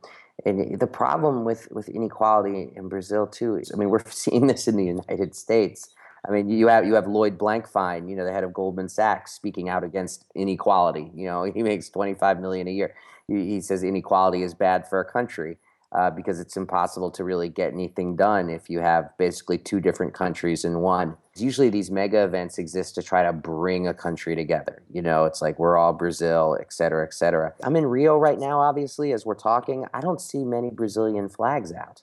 and 0.44 0.78
the 0.78 0.86
problem 0.86 1.44
with 1.44 1.68
with 1.72 1.88
inequality 1.88 2.70
in 2.76 2.88
Brazil 2.88 3.26
too 3.26 3.56
is, 3.56 3.72
I 3.72 3.76
mean, 3.76 3.90
we're 3.90 4.04
seeing 4.08 4.46
this 4.46 4.68
in 4.68 4.76
the 4.76 4.84
United 4.84 5.34
States. 5.34 5.90
I 6.26 6.32
mean, 6.32 6.48
you 6.48 6.68
have 6.68 6.86
you 6.86 6.94
have 6.94 7.06
Lloyd 7.06 7.38
Blankfein, 7.38 8.08
you 8.08 8.16
know, 8.16 8.24
the 8.24 8.32
head 8.32 8.44
of 8.44 8.52
Goldman 8.52 8.88
Sachs, 8.88 9.32
speaking 9.32 9.68
out 9.68 9.84
against 9.84 10.24
inequality. 10.34 11.10
You 11.14 11.26
know, 11.26 11.44
he 11.54 11.62
makes 11.62 11.88
twenty 11.88 12.14
five 12.14 12.40
million 12.40 12.68
a 12.68 12.72
year 12.72 12.94
he 13.28 13.60
says 13.60 13.82
inequality 13.82 14.42
is 14.42 14.54
bad 14.54 14.88
for 14.88 15.00
a 15.00 15.04
country 15.04 15.58
uh, 15.92 16.10
because 16.10 16.40
it's 16.40 16.56
impossible 16.56 17.10
to 17.10 17.24
really 17.24 17.48
get 17.48 17.72
anything 17.72 18.16
done 18.16 18.50
if 18.50 18.68
you 18.68 18.80
have 18.80 19.10
basically 19.18 19.58
two 19.58 19.80
different 19.80 20.14
countries 20.14 20.64
in 20.64 20.80
one. 20.80 21.16
Usually, 21.36 21.68
these 21.68 21.90
mega 21.90 22.24
events 22.24 22.58
exist 22.58 22.94
to 22.96 23.02
try 23.02 23.22
to 23.22 23.32
bring 23.32 23.86
a 23.86 23.94
country 23.94 24.34
together. 24.34 24.82
You 24.92 25.02
know, 25.02 25.24
it's 25.24 25.42
like 25.42 25.58
we're 25.58 25.76
all 25.76 25.92
Brazil, 25.92 26.56
et 26.60 26.72
cetera, 26.72 27.04
et 27.04 27.14
cetera. 27.14 27.54
I'm 27.62 27.76
in 27.76 27.86
Rio 27.86 28.16
right 28.16 28.38
now, 28.38 28.60
obviously, 28.60 29.12
as 29.12 29.26
we're 29.26 29.34
talking. 29.34 29.86
I 29.92 30.00
don't 30.00 30.20
see 30.20 30.44
many 30.44 30.70
Brazilian 30.70 31.28
flags 31.28 31.72
out. 31.72 32.02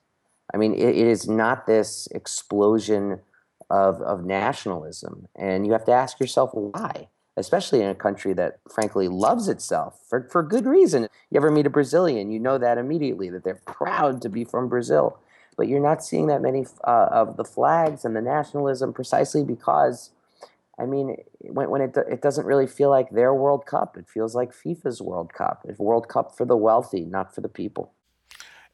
I 0.54 0.58
mean, 0.58 0.74
it, 0.74 0.90
it 0.90 1.08
is 1.08 1.28
not 1.28 1.66
this 1.66 2.08
explosion 2.12 3.22
of, 3.70 4.02
of 4.02 4.24
nationalism. 4.24 5.28
And 5.36 5.66
you 5.66 5.72
have 5.72 5.86
to 5.86 5.92
ask 5.92 6.20
yourself 6.20 6.52
why 6.54 7.08
especially 7.38 7.82
in 7.82 7.90
a 7.90 7.96
country 7.96 8.34
that 8.34 8.60
frankly 8.72 9.08
loves 9.08 9.48
itself 9.48 10.00
for, 10.08 10.28
for 10.32 10.44
good 10.44 10.66
reason. 10.66 11.08
You 11.30 11.38
ever 11.38 11.52
meet 11.52 11.66
a 11.66 11.70
Brazilian, 11.70 12.32
you 12.32 12.40
know 12.40 12.58
that 12.58 12.78
immediately, 12.78 13.30
that 13.30 13.44
they're 13.44 13.62
proud 13.66 14.22
to 14.22 14.30
be 14.30 14.44
from 14.44 14.70
Brazil. 14.70 15.20
But 15.56 15.68
you're 15.68 15.80
not 15.80 16.04
seeing 16.04 16.28
that 16.28 16.42
many 16.42 16.66
uh, 16.84 17.10
of 17.12 17.38
the 17.38 17.44
flags 17.46 18.06
and 18.06 18.16
the 18.16 18.22
nationalism 18.22 18.94
precisely 18.94 19.44
because, 19.44 20.12
I 20.80 20.86
mean, 20.86 21.18
when, 21.40 21.70
when 21.70 21.82
it, 21.82 21.98
it 22.10 22.22
doesn't 22.22 22.46
really 22.46 22.68
feel 22.68 22.90
like 22.90 23.12
their 23.12 23.34
World 23.34 23.66
Cup, 23.66 23.96
it 23.98 24.08
feels 24.08 24.34
like 24.36 24.52
FIFA's 24.52 25.02
World 25.02 25.34
Cup. 25.34 25.66
It's 25.68 25.80
World 25.80 26.08
Cup 26.08 26.36
for 26.36 26.46
the 26.46 26.58
wealthy, 26.58 27.02
not 27.02 27.34
for 27.34 27.42
the 27.42 27.50
people. 27.50 27.92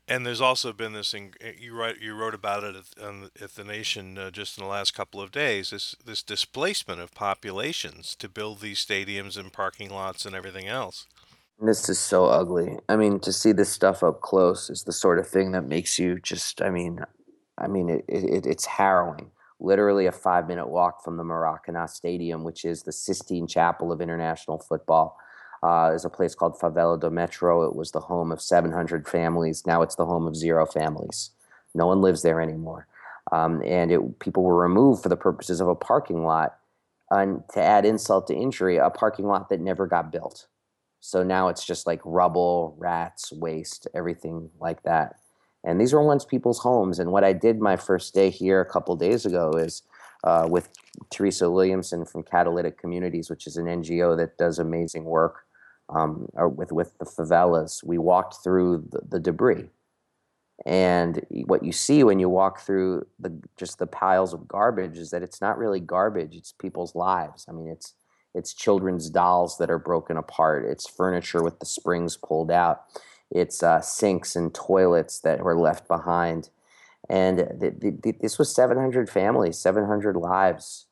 And 0.09 0.25
there's 0.25 0.41
also 0.41 0.73
been 0.73 0.93
this. 0.93 1.13
You 1.59 1.75
write. 1.75 2.01
You 2.01 2.15
wrote 2.15 2.33
about 2.33 2.63
it 2.63 2.75
at, 2.75 3.41
at 3.41 3.53
the 3.53 3.63
Nation 3.63 4.17
uh, 4.17 4.31
just 4.31 4.57
in 4.57 4.63
the 4.63 4.69
last 4.69 4.95
couple 4.95 5.21
of 5.21 5.31
days. 5.31 5.69
This 5.69 5.95
this 6.03 6.23
displacement 6.23 6.99
of 6.99 7.13
populations 7.13 8.15
to 8.15 8.27
build 8.27 8.59
these 8.59 8.83
stadiums 8.83 9.37
and 9.37 9.53
parking 9.53 9.91
lots 9.91 10.25
and 10.25 10.35
everything 10.35 10.67
else. 10.67 11.05
This 11.61 11.89
is 11.89 11.99
so 11.99 12.25
ugly. 12.25 12.79
I 12.89 12.95
mean, 12.95 13.19
to 13.19 13.31
see 13.31 13.51
this 13.51 13.69
stuff 13.69 14.01
up 14.01 14.21
close 14.21 14.69
is 14.71 14.83
the 14.83 14.93
sort 14.93 15.19
of 15.19 15.27
thing 15.27 15.51
that 15.51 15.67
makes 15.67 15.99
you 15.99 16.19
just. 16.19 16.59
I 16.59 16.71
mean, 16.71 17.05
I 17.59 17.67
mean, 17.67 17.89
it, 17.89 18.05
it 18.07 18.47
it's 18.47 18.65
harrowing. 18.65 19.29
Literally 19.59 20.07
a 20.07 20.11
five 20.11 20.47
minute 20.47 20.69
walk 20.69 21.03
from 21.03 21.17
the 21.17 21.23
Maracanã 21.23 21.87
Stadium, 21.87 22.43
which 22.43 22.65
is 22.65 22.81
the 22.81 22.93
Sistine 22.93 23.45
Chapel 23.45 23.91
of 23.91 24.01
international 24.01 24.57
football 24.57 25.17
uh, 25.63 25.91
is 25.93 26.05
a 26.05 26.09
place 26.09 26.35
called 26.35 26.57
Favela 26.57 26.99
do 26.99 27.09
Metro. 27.09 27.63
It 27.63 27.75
was 27.75 27.91
the 27.91 27.99
home 27.99 28.31
of 28.31 28.41
700 28.41 29.07
families. 29.07 29.65
Now 29.65 29.81
it's 29.81 29.95
the 29.95 30.05
home 30.05 30.27
of 30.27 30.35
zero 30.35 30.65
families. 30.65 31.31
No 31.73 31.87
one 31.87 32.01
lives 32.01 32.21
there 32.21 32.41
anymore. 32.41 32.87
Um, 33.31 33.61
and 33.63 33.91
it, 33.91 34.19
people 34.19 34.43
were 34.43 34.57
removed 34.57 35.03
for 35.03 35.09
the 35.09 35.17
purposes 35.17 35.61
of 35.61 35.67
a 35.67 35.75
parking 35.75 36.23
lot. 36.23 36.57
And 37.11 37.43
to 37.53 37.61
add 37.61 37.85
insult 37.85 38.27
to 38.27 38.35
injury, 38.35 38.77
a 38.77 38.89
parking 38.89 39.25
lot 39.25 39.49
that 39.49 39.59
never 39.59 39.87
got 39.87 40.11
built. 40.11 40.47
So 41.01 41.23
now 41.23 41.47
it's 41.47 41.65
just 41.65 41.87
like 41.87 42.01
rubble, 42.03 42.75
rats, 42.77 43.31
waste, 43.31 43.87
everything 43.93 44.49
like 44.59 44.83
that. 44.83 45.15
And 45.63 45.79
these 45.79 45.93
were 45.93 46.03
once 46.03 46.23
people's 46.23 46.59
homes. 46.59 46.99
And 46.99 47.11
what 47.11 47.23
I 47.23 47.33
did 47.33 47.59
my 47.59 47.75
first 47.75 48.13
day 48.13 48.29
here 48.29 48.61
a 48.61 48.65
couple 48.65 48.95
days 48.95 49.25
ago 49.25 49.51
is 49.51 49.83
uh, 50.23 50.47
with 50.49 50.69
Theresa 51.09 51.49
Williamson 51.49 52.05
from 52.05 52.23
Catalytic 52.23 52.77
Communities, 52.77 53.29
which 53.29 53.47
is 53.47 53.57
an 53.57 53.65
NGO 53.65 54.15
that 54.17 54.37
does 54.37 54.59
amazing 54.59 55.05
work 55.05 55.45
um, 55.89 56.27
or 56.33 56.47
with 56.47 56.71
with 56.71 56.97
the 56.99 57.05
favelas, 57.05 57.83
we 57.83 57.97
walked 57.97 58.43
through 58.43 58.87
the, 58.91 59.01
the, 59.09 59.19
debris, 59.19 59.69
and 60.65 61.25
what 61.45 61.63
you 61.63 61.71
see 61.71 62.03
when 62.03 62.19
you 62.19 62.29
walk 62.29 62.59
through 62.59 63.07
the 63.19 63.41
just 63.57 63.79
the 63.79 63.87
piles 63.87 64.33
of 64.33 64.47
garbage 64.47 64.97
is 64.97 65.09
that 65.09 65.23
it's 65.23 65.41
not 65.41 65.57
really 65.57 65.79
garbage; 65.79 66.35
it's 66.35 66.51
people's 66.51 66.95
lives. 66.95 67.45
I 67.49 67.53
mean, 67.53 67.67
it's 67.67 67.93
it's 68.35 68.53
children's 68.53 69.09
dolls 69.09 69.57
that 69.57 69.71
are 69.71 69.79
broken 69.79 70.17
apart. 70.17 70.65
It's 70.65 70.87
furniture 70.87 71.43
with 71.43 71.59
the 71.59 71.65
springs 71.65 72.17
pulled 72.17 72.51
out. 72.51 72.83
It's 73.31 73.63
uh, 73.63 73.81
sinks 73.81 74.35
and 74.35 74.53
toilets 74.53 75.19
that 75.21 75.41
were 75.41 75.57
left 75.57 75.87
behind. 75.87 76.49
And 77.09 77.37
th- 77.59 78.01
th- 78.03 78.15
this 78.21 78.37
was 78.37 78.53
700 78.53 79.09
families, 79.09 79.57
700 79.57 80.15
lives 80.15 80.85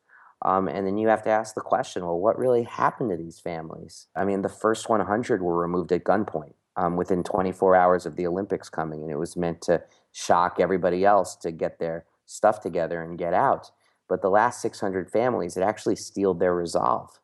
um, 0.43 0.67
and 0.67 0.85
then 0.85 0.97
you 0.97 1.07
have 1.07 1.23
to 1.23 1.29
ask 1.29 1.55
the 1.55 1.61
question 1.61 2.05
well, 2.05 2.19
what 2.19 2.37
really 2.37 2.63
happened 2.63 3.09
to 3.11 3.17
these 3.17 3.39
families? 3.39 4.07
I 4.15 4.25
mean, 4.25 4.41
the 4.41 4.49
first 4.49 4.89
100 4.89 5.41
were 5.41 5.57
removed 5.57 5.91
at 5.91 6.03
gunpoint 6.03 6.53
um, 6.75 6.95
within 6.95 7.23
24 7.23 7.75
hours 7.75 8.05
of 8.05 8.15
the 8.15 8.27
Olympics 8.27 8.69
coming, 8.69 9.01
and 9.01 9.11
it 9.11 9.17
was 9.17 9.35
meant 9.35 9.61
to 9.63 9.81
shock 10.11 10.57
everybody 10.59 11.03
else 11.03 11.35
to 11.37 11.51
get 11.51 11.79
their 11.79 12.05
stuff 12.25 12.61
together 12.61 13.01
and 13.01 13.17
get 13.17 13.33
out. 13.33 13.71
But 14.07 14.21
the 14.21 14.29
last 14.29 14.61
600 14.61 15.09
families, 15.09 15.57
it 15.57 15.61
actually 15.61 15.95
steeled 15.95 16.39
their 16.39 16.55
resolve. 16.55 17.19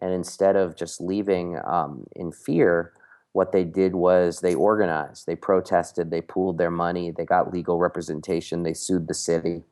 And 0.00 0.12
instead 0.12 0.56
of 0.56 0.74
just 0.74 1.00
leaving 1.00 1.58
um, 1.64 2.06
in 2.16 2.32
fear, 2.32 2.92
what 3.32 3.52
they 3.52 3.64
did 3.64 3.94
was 3.94 4.40
they 4.40 4.54
organized, 4.54 5.26
they 5.26 5.36
protested, 5.36 6.10
they 6.10 6.20
pooled 6.20 6.58
their 6.58 6.70
money, 6.70 7.10
they 7.10 7.24
got 7.24 7.52
legal 7.52 7.78
representation, 7.78 8.62
they 8.62 8.74
sued 8.74 9.06
the 9.06 9.14
city. 9.14 9.62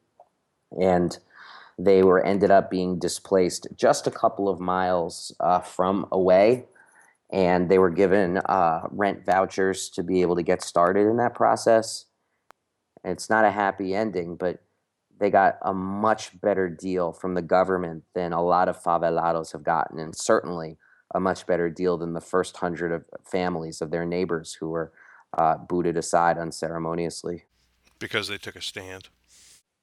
And 0.80 1.18
they 1.78 2.02
were 2.02 2.24
ended 2.24 2.50
up 2.50 2.70
being 2.70 2.98
displaced 2.98 3.66
just 3.76 4.06
a 4.06 4.10
couple 4.10 4.48
of 4.48 4.60
miles 4.60 5.34
uh, 5.40 5.60
from 5.60 6.06
away, 6.12 6.66
and 7.32 7.68
they 7.68 7.78
were 7.78 7.90
given 7.90 8.38
uh, 8.38 8.82
rent 8.90 9.24
vouchers 9.24 9.88
to 9.90 10.02
be 10.02 10.22
able 10.22 10.36
to 10.36 10.42
get 10.42 10.62
started 10.62 11.06
in 11.06 11.16
that 11.16 11.34
process. 11.34 12.06
And 13.04 13.12
it's 13.12 13.30
not 13.30 13.44
a 13.44 13.50
happy 13.50 13.94
ending, 13.94 14.36
but 14.36 14.62
they 15.18 15.30
got 15.30 15.58
a 15.62 15.72
much 15.72 16.40
better 16.40 16.68
deal 16.68 17.12
from 17.12 17.34
the 17.34 17.42
government 17.42 18.04
than 18.14 18.32
a 18.32 18.42
lot 18.42 18.68
of 18.68 18.82
favelados 18.82 19.52
have 19.52 19.64
gotten, 19.64 19.98
and 19.98 20.14
certainly 20.14 20.78
a 21.14 21.20
much 21.20 21.46
better 21.46 21.68
deal 21.68 21.98
than 21.98 22.14
the 22.14 22.20
first 22.20 22.56
hundred 22.56 22.92
of 22.92 23.04
families 23.30 23.80
of 23.80 23.90
their 23.90 24.06
neighbors 24.06 24.54
who 24.54 24.70
were 24.70 24.92
uh, 25.36 25.56
booted 25.56 25.96
aside 25.96 26.38
unceremoniously 26.38 27.44
because 28.02 28.28
they 28.28 28.36
took 28.36 28.56
a 28.56 28.60
stand 28.60 29.08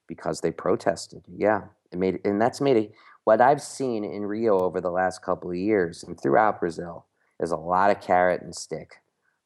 because 0.05 0.41
they 0.41 0.51
protested. 0.51 1.23
Yeah, 1.27 1.61
it 1.91 1.97
made 1.97 2.19
and 2.23 2.41
that's 2.41 2.61
made 2.61 2.77
a, 2.77 2.89
what 3.23 3.41
I've 3.41 3.61
seen 3.61 4.03
in 4.03 4.25
Rio 4.25 4.59
over 4.59 4.81
the 4.81 4.91
last 4.91 5.21
couple 5.21 5.49
of 5.49 5.55
years 5.55 6.03
and 6.03 6.19
throughout 6.19 6.59
Brazil 6.59 7.05
is 7.39 7.51
a 7.51 7.57
lot 7.57 7.91
of 7.91 8.01
carrot 8.01 8.41
and 8.41 8.55
stick. 8.55 8.95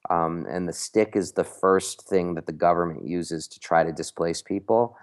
Um, 0.09 0.45
and 0.49 0.67
the 0.67 0.73
stick 0.73 1.15
is 1.15 1.33
the 1.33 1.43
first 1.43 2.07
thing 2.07 2.35
that 2.35 2.45
the 2.45 2.53
government 2.53 3.07
uses 3.07 3.47
to 3.47 3.59
try 3.59 3.83
to 3.83 3.91
displace 3.91 4.41
people. 4.41 4.97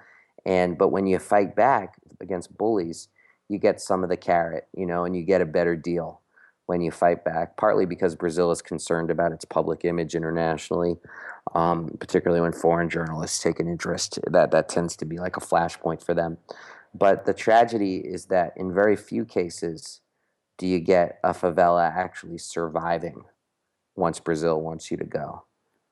And 0.44 0.76
but 0.76 0.88
when 0.88 1.06
you 1.06 1.18
fight 1.18 1.54
back 1.56 1.96
against 2.20 2.56
bullies, 2.56 3.08
you 3.48 3.58
get 3.58 3.80
some 3.80 4.04
of 4.04 4.10
the 4.10 4.16
carrot, 4.16 4.68
you 4.76 4.86
know, 4.86 5.04
and 5.04 5.16
you 5.16 5.22
get 5.22 5.40
a 5.40 5.46
better 5.46 5.76
deal 5.76 6.20
when 6.66 6.80
you 6.80 6.90
fight 6.90 7.24
back. 7.24 7.56
Partly 7.56 7.84
because 7.84 8.14
Brazil 8.14 8.50
is 8.50 8.62
concerned 8.62 9.10
about 9.10 9.32
its 9.32 9.44
public 9.44 9.84
image 9.84 10.14
internationally, 10.14 10.96
um, 11.54 11.96
particularly 11.98 12.40
when 12.40 12.52
foreign 12.52 12.88
journalists 12.88 13.42
take 13.42 13.58
an 13.58 13.68
interest. 13.68 14.18
That 14.26 14.50
that 14.52 14.68
tends 14.68 14.96
to 14.96 15.04
be 15.04 15.18
like 15.18 15.36
a 15.36 15.40
flashpoint 15.40 16.04
for 16.04 16.14
them. 16.14 16.38
But 16.94 17.24
the 17.24 17.34
tragedy 17.34 17.96
is 17.96 18.26
that 18.26 18.52
in 18.56 18.74
very 18.74 18.96
few 18.96 19.24
cases 19.24 20.00
do 20.58 20.66
you 20.66 20.80
get 20.80 21.18
a 21.24 21.30
favela 21.30 21.90
actually 21.90 22.38
surviving 22.38 23.24
once 23.96 24.20
Brazil 24.20 24.60
wants 24.60 24.90
you 24.90 24.96
to 24.96 25.04
go. 25.04 25.44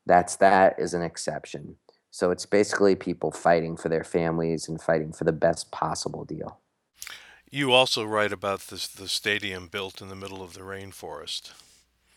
That's 0.06 0.36
that 0.36 0.78
is 0.78 0.94
an 0.94 1.02
exception. 1.02 1.76
So 2.10 2.30
it's 2.30 2.46
basically 2.46 2.96
people 2.96 3.30
fighting 3.30 3.76
for 3.76 3.88
their 3.88 4.04
families 4.04 4.68
and 4.68 4.80
fighting 4.80 5.12
for 5.12 5.24
the 5.24 5.32
best 5.32 5.70
possible 5.70 6.24
deal. 6.24 6.60
You 7.50 7.72
also 7.72 8.04
write 8.04 8.32
about 8.32 8.60
this 8.62 8.86
the 8.88 9.08
stadium 9.08 9.68
built 9.68 10.02
in 10.02 10.08
the 10.08 10.16
middle 10.16 10.42
of 10.42 10.54
the 10.54 10.60
rainforest. 10.60 11.52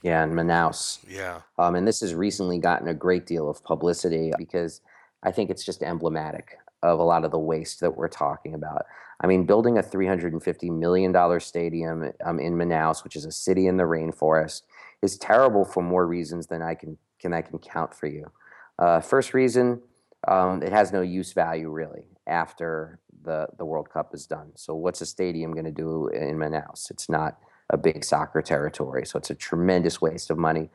Yeah, 0.02 0.24
in 0.24 0.32
Manaus. 0.32 1.00
Yeah. 1.08 1.42
Um, 1.58 1.76
and 1.76 1.88
this 1.88 2.02
has 2.02 2.16
recently 2.16 2.58
gotten 2.58 2.88
a 2.88 2.94
great 2.94 3.28
deal 3.28 3.50
of 3.50 3.64
publicity 3.64 4.34
because 4.38 4.82
I 5.24 5.32
think 5.32 5.50
it's 5.50 5.64
just 5.64 5.84
emblematic 5.84 6.58
of 6.84 7.00
a 7.00 7.04
lot 7.04 7.24
of 7.24 7.32
the 7.32 7.40
waste 7.40 7.80
that 7.80 7.96
we're 7.96 8.08
talking 8.08 8.54
about. 8.54 8.86
I 9.20 9.28
mean, 9.28 9.46
building 9.46 9.78
a 9.78 9.84
$350 9.84 10.78
million 10.78 11.40
stadium 11.40 12.12
um, 12.24 12.40
in 12.40 12.56
Manaus, 12.56 13.04
which 13.04 13.16
is 13.16 13.26
a 13.26 13.32
city 13.32 13.68
in 13.68 13.78
the 13.78 13.84
rainforest, 13.84 14.64
is 15.02 15.18
terrible 15.18 15.64
for 15.64 15.84
more 15.84 16.08
reasons 16.08 16.48
than 16.48 16.62
I 16.62 16.76
can, 16.76 16.98
can 17.20 17.34
I 17.34 17.42
can 17.42 17.60
count 17.60 17.94
for 17.94 18.08
you. 18.08 18.32
Uh, 18.80 19.00
first 19.00 19.34
reason, 19.34 19.82
um, 20.28 20.64
it 20.64 20.72
has 20.72 20.92
no 20.92 21.02
use 21.02 21.34
value 21.34 21.70
really 21.70 22.04
after 22.26 23.00
the, 23.24 23.48
the 23.58 23.66
World 23.66 23.90
Cup 23.90 24.14
is 24.14 24.26
done. 24.26 24.52
So 24.56 24.74
what's 24.74 25.02
a 25.02 25.06
stadium 25.06 25.54
going 25.54 25.66
to 25.66 25.72
do 25.72 26.08
in 26.08 26.38
Manaus? 26.38 26.90
It's 26.90 27.10
not 27.10 27.38
a 27.70 27.78
big 27.78 28.04
soccer 28.04 28.42
territory, 28.42 29.06
so 29.06 29.18
it's 29.18 29.30
a 29.30 29.36
tremendous 29.36 30.02
waste 30.02 30.30
of 30.30 30.38
money 30.38 30.70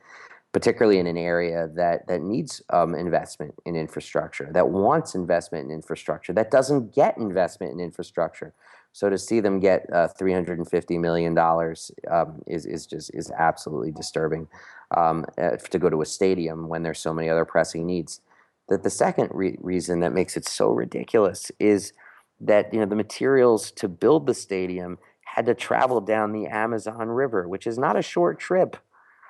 particularly 0.57 0.97
in 0.97 1.05
an 1.05 1.17
area 1.17 1.69
that 1.75 2.07
that 2.07 2.19
needs 2.19 2.63
um, 2.71 2.95
investment 2.95 3.53
in 3.67 3.75
infrastructure, 3.75 4.49
that 4.53 4.69
wants 4.69 5.13
investment 5.13 5.65
in 5.65 5.71
infrastructure, 5.71 6.33
that 6.33 6.49
doesn't 6.49 6.95
get 6.95 7.15
investment 7.15 7.71
in 7.71 7.79
infrastructure. 7.79 8.55
So 8.91 9.07
to 9.07 9.19
see 9.19 9.39
them 9.39 9.59
get 9.59 9.85
uh, 9.93 10.07
350 10.07 10.97
million 10.97 11.35
dollars 11.35 11.91
um, 12.09 12.41
is 12.47 12.65
is 12.65 12.87
just 12.87 13.13
is 13.13 13.29
absolutely 13.37 13.91
disturbing. 13.91 14.47
Um, 14.95 15.25
uh, 15.37 15.57
to 15.57 15.77
go 15.77 15.91
to 15.91 16.01
a 16.01 16.07
stadium 16.07 16.69
when 16.69 16.81
there's 16.81 16.99
so 16.99 17.13
many 17.13 17.29
other 17.29 17.45
pressing 17.45 17.85
needs. 17.85 18.21
That 18.67 18.81
the 18.81 18.89
second 18.89 19.29
re- 19.33 19.57
reason 19.61 19.99
that 19.99 20.11
makes 20.11 20.35
it 20.35 20.47
so 20.47 20.71
ridiculous 20.71 21.51
is 21.59 21.93
that 22.41 22.73
you 22.73 22.79
know 22.79 22.87
the 22.87 22.95
materials 22.95 23.69
to 23.73 23.87
build 23.87 24.25
the 24.25 24.33
stadium 24.33 24.97
had 25.21 25.45
to 25.45 25.53
travel 25.53 26.01
down 26.01 26.31
the 26.31 26.47
Amazon 26.47 27.09
River, 27.09 27.47
which 27.47 27.67
is 27.67 27.77
not 27.77 27.95
a 27.95 28.01
short 28.01 28.39
trip 28.39 28.75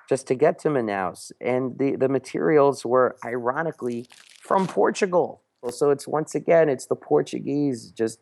just 0.07 0.27
to 0.27 0.35
get 0.35 0.59
to 0.59 0.69
Manaus. 0.69 1.31
And 1.41 1.77
the, 1.77 1.95
the 1.95 2.09
materials 2.09 2.85
were 2.85 3.17
ironically 3.23 4.07
from 4.41 4.67
Portugal. 4.67 5.41
So 5.69 5.89
it's 5.89 6.07
once 6.07 6.35
again, 6.35 6.69
it's 6.69 6.85
the 6.85 6.95
Portuguese 6.95 7.91
just 7.91 8.19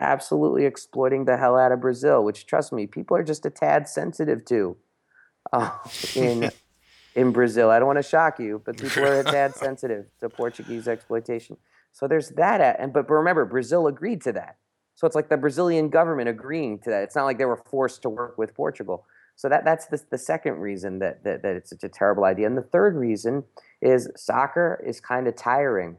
absolutely 0.00 0.64
exploiting 0.64 1.24
the 1.24 1.36
hell 1.36 1.56
out 1.56 1.72
of 1.72 1.80
Brazil, 1.80 2.24
which 2.24 2.46
trust 2.46 2.72
me, 2.72 2.86
people 2.86 3.16
are 3.16 3.22
just 3.22 3.46
a 3.46 3.50
tad 3.50 3.88
sensitive 3.88 4.44
to 4.46 4.76
uh, 5.52 5.70
in 6.14 6.50
in 7.14 7.32
Brazil. 7.32 7.70
I 7.70 7.78
don't 7.78 7.86
want 7.86 7.98
to 7.98 8.08
shock 8.08 8.38
you, 8.38 8.62
but 8.64 8.76
people 8.76 9.04
are 9.04 9.20
a 9.20 9.24
tad 9.32 9.54
sensitive 9.54 10.06
to 10.20 10.28
Portuguese 10.28 10.86
exploitation. 10.86 11.56
So 11.92 12.06
there's 12.06 12.30
that. 12.30 12.60
At, 12.60 12.78
and 12.80 12.92
but 12.92 13.08
remember, 13.10 13.44
Brazil 13.44 13.86
agreed 13.86 14.22
to 14.22 14.32
that. 14.32 14.56
So 14.94 15.06
it's 15.06 15.16
like 15.16 15.28
the 15.28 15.36
Brazilian 15.36 15.90
government 15.90 16.28
agreeing 16.28 16.80
to 16.80 16.90
that. 16.90 17.04
It's 17.04 17.16
not 17.16 17.24
like 17.24 17.38
they 17.38 17.44
were 17.44 17.56
forced 17.56 18.02
to 18.02 18.08
work 18.08 18.36
with 18.36 18.54
Portugal. 18.54 19.06
So 19.38 19.48
that, 19.48 19.64
that's 19.64 19.86
the, 19.86 20.02
the 20.10 20.18
second 20.18 20.54
reason 20.54 20.98
that, 20.98 21.22
that, 21.22 21.42
that 21.42 21.54
it's 21.54 21.70
such 21.70 21.84
a 21.84 21.88
terrible 21.88 22.24
idea. 22.24 22.48
And 22.48 22.58
the 22.58 22.62
third 22.62 22.96
reason 22.96 23.44
is 23.80 24.10
soccer 24.16 24.82
is 24.84 25.00
kind 25.00 25.28
of 25.28 25.36
tiring. 25.36 25.98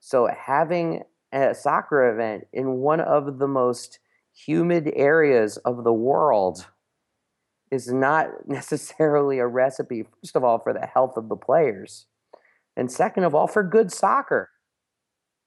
So 0.00 0.26
having 0.26 1.02
a 1.34 1.54
soccer 1.54 2.10
event 2.10 2.46
in 2.50 2.78
one 2.78 3.00
of 3.00 3.38
the 3.38 3.46
most 3.46 3.98
humid 4.34 4.90
areas 4.96 5.58
of 5.58 5.84
the 5.84 5.92
world 5.92 6.66
is 7.70 7.92
not 7.92 8.28
necessarily 8.48 9.38
a 9.38 9.46
recipe, 9.46 10.06
first 10.22 10.34
of 10.34 10.42
all, 10.42 10.58
for 10.58 10.72
the 10.72 10.86
health 10.86 11.18
of 11.18 11.28
the 11.28 11.36
players, 11.36 12.06
and 12.74 12.90
second 12.90 13.24
of 13.24 13.34
all, 13.34 13.46
for 13.46 13.62
good 13.62 13.92
soccer. 13.92 14.48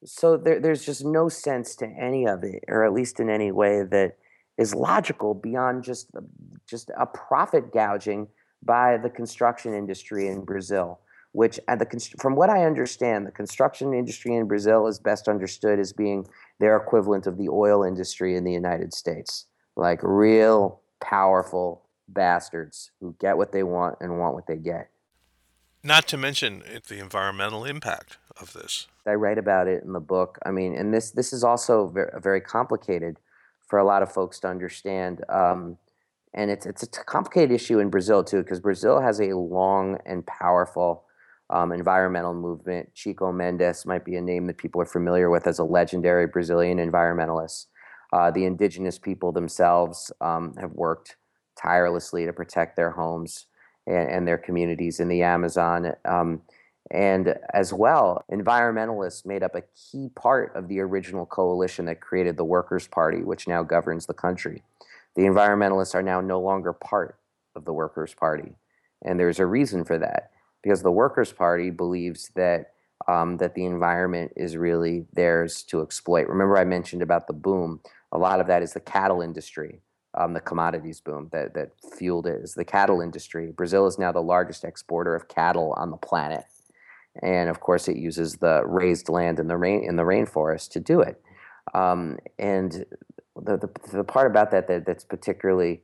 So 0.04 0.38
there, 0.38 0.60
there's 0.60 0.86
just 0.86 1.04
no 1.04 1.28
sense 1.28 1.76
to 1.78 1.88
any 1.88 2.28
of 2.28 2.44
it, 2.44 2.64
or 2.68 2.86
at 2.86 2.94
least 2.94 3.20
in 3.20 3.32
any 3.32 3.52
way 3.52 3.82
that 3.82 4.18
is 4.58 4.74
logical 4.74 5.34
beyond 5.34 5.84
just 5.84 6.10
just 6.68 6.90
a 6.98 7.06
profit 7.06 7.74
gouging 7.74 8.28
by 8.64 8.98
the 8.98 9.10
construction 9.10 9.74
industry 9.74 10.28
in 10.28 10.44
Brazil. 10.44 11.00
Which, 11.32 11.60
at 11.68 11.80
the 11.80 12.16
from 12.18 12.38
what 12.38 12.50
I 12.50 12.64
understand, 12.64 13.28
the 13.28 13.32
construction 13.32 13.94
industry 13.94 14.34
in 14.36 14.48
Brazil 14.48 14.88
is 14.88 15.00
best 15.00 15.28
understood 15.28 15.80
as 15.80 15.92
being 15.92 16.28
their 16.60 16.78
equivalent 16.78 17.28
of 17.28 17.38
the 17.38 17.50
oil 17.50 17.84
industry 17.84 18.38
in 18.38 18.46
the 18.46 18.54
United 18.54 18.94
States, 18.94 19.46
like 19.76 20.00
real 20.02 20.80
powerful 21.02 21.84
bastards 22.08 22.92
who 23.02 23.16
get 23.20 23.36
what 23.36 23.52
they 23.52 23.64
want 23.64 23.98
and 24.00 24.18
want 24.18 24.34
what 24.34 24.48
they 24.48 24.56
get. 24.56 24.90
Not 25.84 26.08
to 26.08 26.18
mention 26.18 26.64
the 26.88 27.00
environmental 27.00 27.66
impact 27.66 28.18
of 28.40 28.54
this. 28.54 28.88
I 29.06 29.14
write 29.14 29.38
about 29.38 29.68
it 29.68 29.84
in 29.84 29.94
the 29.94 30.00
book. 30.00 30.40
I 30.46 30.52
mean, 30.52 30.74
and 30.74 30.94
this 30.94 31.12
this 31.12 31.34
is 31.34 31.44
also 31.44 31.88
very, 31.88 32.12
very 32.22 32.42
complicated 32.42 33.20
for 33.68 33.80
a 33.80 33.86
lot 33.86 34.02
of 34.04 34.12
folks 34.12 34.40
to 34.42 34.48
understand. 34.48 35.24
Um, 35.30 35.78
and 36.34 36.52
it's 36.52 36.66
it's 36.66 36.84
a 36.84 36.88
complicated 36.88 37.52
issue 37.52 37.80
in 37.80 37.90
Brazil 37.90 38.24
too, 38.24 38.44
because 38.44 38.60
Brazil 38.60 39.00
has 39.00 39.22
a 39.22 39.36
long 39.36 39.98
and 40.06 40.26
powerful 40.26 41.06
um, 41.50 41.72
environmental 41.72 42.34
movement. 42.34 42.94
Chico 42.94 43.32
Mendes 43.32 43.86
might 43.86 44.04
be 44.04 44.16
a 44.16 44.22
name 44.22 44.48
that 44.48 44.58
people 44.58 44.82
are 44.82 44.86
familiar 44.86 45.30
with 45.30 45.48
as 45.48 45.60
a 45.60 45.64
legendary 45.64 46.28
Brazilian 46.28 46.78
environmentalist. 46.78 47.68
Uh, 48.12 48.32
the 48.32 48.46
indigenous 48.46 49.00
people 49.00 49.32
themselves 49.32 50.12
um, 50.22 50.54
have 50.60 50.72
worked 50.72 51.18
tirelessly 51.62 52.26
to 52.26 52.34
protect 52.34 52.76
their 52.76 52.92
homes 52.92 53.48
and, 53.88 54.10
and 54.10 54.28
their 54.28 54.38
communities 54.38 55.00
in 55.00 55.08
the 55.08 55.24
Amazon. 55.24 55.94
Um, 56.06 56.42
and 56.92 57.36
as 57.54 57.74
well, 57.74 58.24
environmentalists 58.32 59.26
made 59.26 59.42
up 59.42 59.56
a 59.56 59.64
key 59.92 60.10
part 60.16 60.56
of 60.56 60.68
the 60.68 60.80
original 60.80 61.26
coalition 61.26 61.86
that 61.86 62.00
created 62.00 62.38
the 62.38 62.46
Workers' 62.46 62.88
Party, 62.88 63.24
which 63.24 63.48
now 63.48 63.64
governs 63.64 64.06
the 64.06 64.14
country. 64.14 64.62
The 65.16 65.24
environmentalists 65.24 65.96
are 65.96 66.04
now 66.04 66.22
no 66.22 66.40
longer 66.40 66.74
part 66.74 67.18
of 67.56 67.66
the 67.66 67.74
Workers' 67.74 68.14
Party. 68.14 68.54
And 69.04 69.20
there's 69.20 69.40
a 69.40 69.46
reason 69.46 69.84
for 69.84 69.98
that, 69.98 70.32
because 70.62 70.84
the 70.84 70.92
Workers' 70.92 71.34
Party 71.34 71.72
believes 71.72 72.30
that, 72.36 72.74
um, 73.08 73.38
that 73.38 73.56
the 73.56 73.66
environment 73.66 74.34
is 74.36 74.56
really 74.56 75.08
theirs 75.14 75.64
to 75.64 75.82
exploit. 75.82 76.28
Remember, 76.28 76.58
I 76.58 76.66
mentioned 76.66 77.02
about 77.02 77.26
the 77.28 77.34
boom. 77.34 77.80
A 78.12 78.18
lot 78.18 78.40
of 78.40 78.48
that 78.48 78.62
is 78.62 78.74
the 78.74 78.80
cattle 78.80 79.22
industry. 79.22 79.82
Um, 80.18 80.34
the 80.34 80.40
commodities 80.40 81.02
boom 81.02 81.28
that, 81.34 81.56
that 81.56 81.72
fueled 81.98 82.26
it 82.26 82.42
is 82.42 82.54
the 82.54 82.64
cattle 82.64 83.02
industry. 83.02 83.52
Brazil 83.52 83.86
is 83.86 84.00
now 84.00 84.14
the 84.14 84.22
largest 84.22 84.64
exporter 84.64 85.14
of 85.14 85.28
cattle 85.28 85.74
on 85.76 85.92
the 85.92 85.98
planet 85.98 86.46
and 87.22 87.50
of 87.50 87.60
course 87.60 87.88
it 87.88 87.98
uses 87.98 88.36
the 88.36 88.64
raised 88.66 89.10
land 89.10 89.40
in 89.40 89.48
the 89.48 89.58
rain 89.58 89.84
in 89.84 89.96
the 89.96 90.04
rainforest 90.04 90.72
to 90.72 90.80
do 90.80 91.02
it. 91.02 91.22
Um, 91.74 92.20
and 92.38 92.86
the, 93.36 93.58
the, 93.58 93.70
the 93.92 94.04
part 94.04 94.30
about 94.30 94.52
that, 94.52 94.68
that 94.68 94.86
that's 94.86 95.04
particularly 95.04 95.82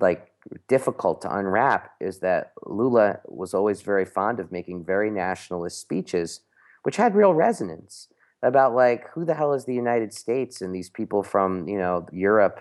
like 0.00 0.32
difficult 0.68 1.22
to 1.22 1.36
unwrap 1.36 1.92
is 2.00 2.20
that 2.20 2.52
Lula 2.66 3.20
was 3.26 3.54
always 3.54 3.82
very 3.82 4.04
fond 4.04 4.40
of 4.40 4.52
making 4.52 4.84
very 4.84 5.10
nationalist 5.10 5.80
speeches, 5.80 6.40
which 6.82 6.96
had 6.96 7.14
real 7.14 7.34
resonance 7.34 8.08
about 8.42 8.74
like 8.74 9.08
who 9.10 9.24
the 9.24 9.34
hell 9.34 9.52
is 9.52 9.64
the 9.64 9.74
United 9.74 10.12
States 10.12 10.60
and 10.60 10.74
these 10.74 10.90
people 10.90 11.22
from 11.22 11.68
you 11.68 11.78
know 11.78 12.06
Europe 12.12 12.60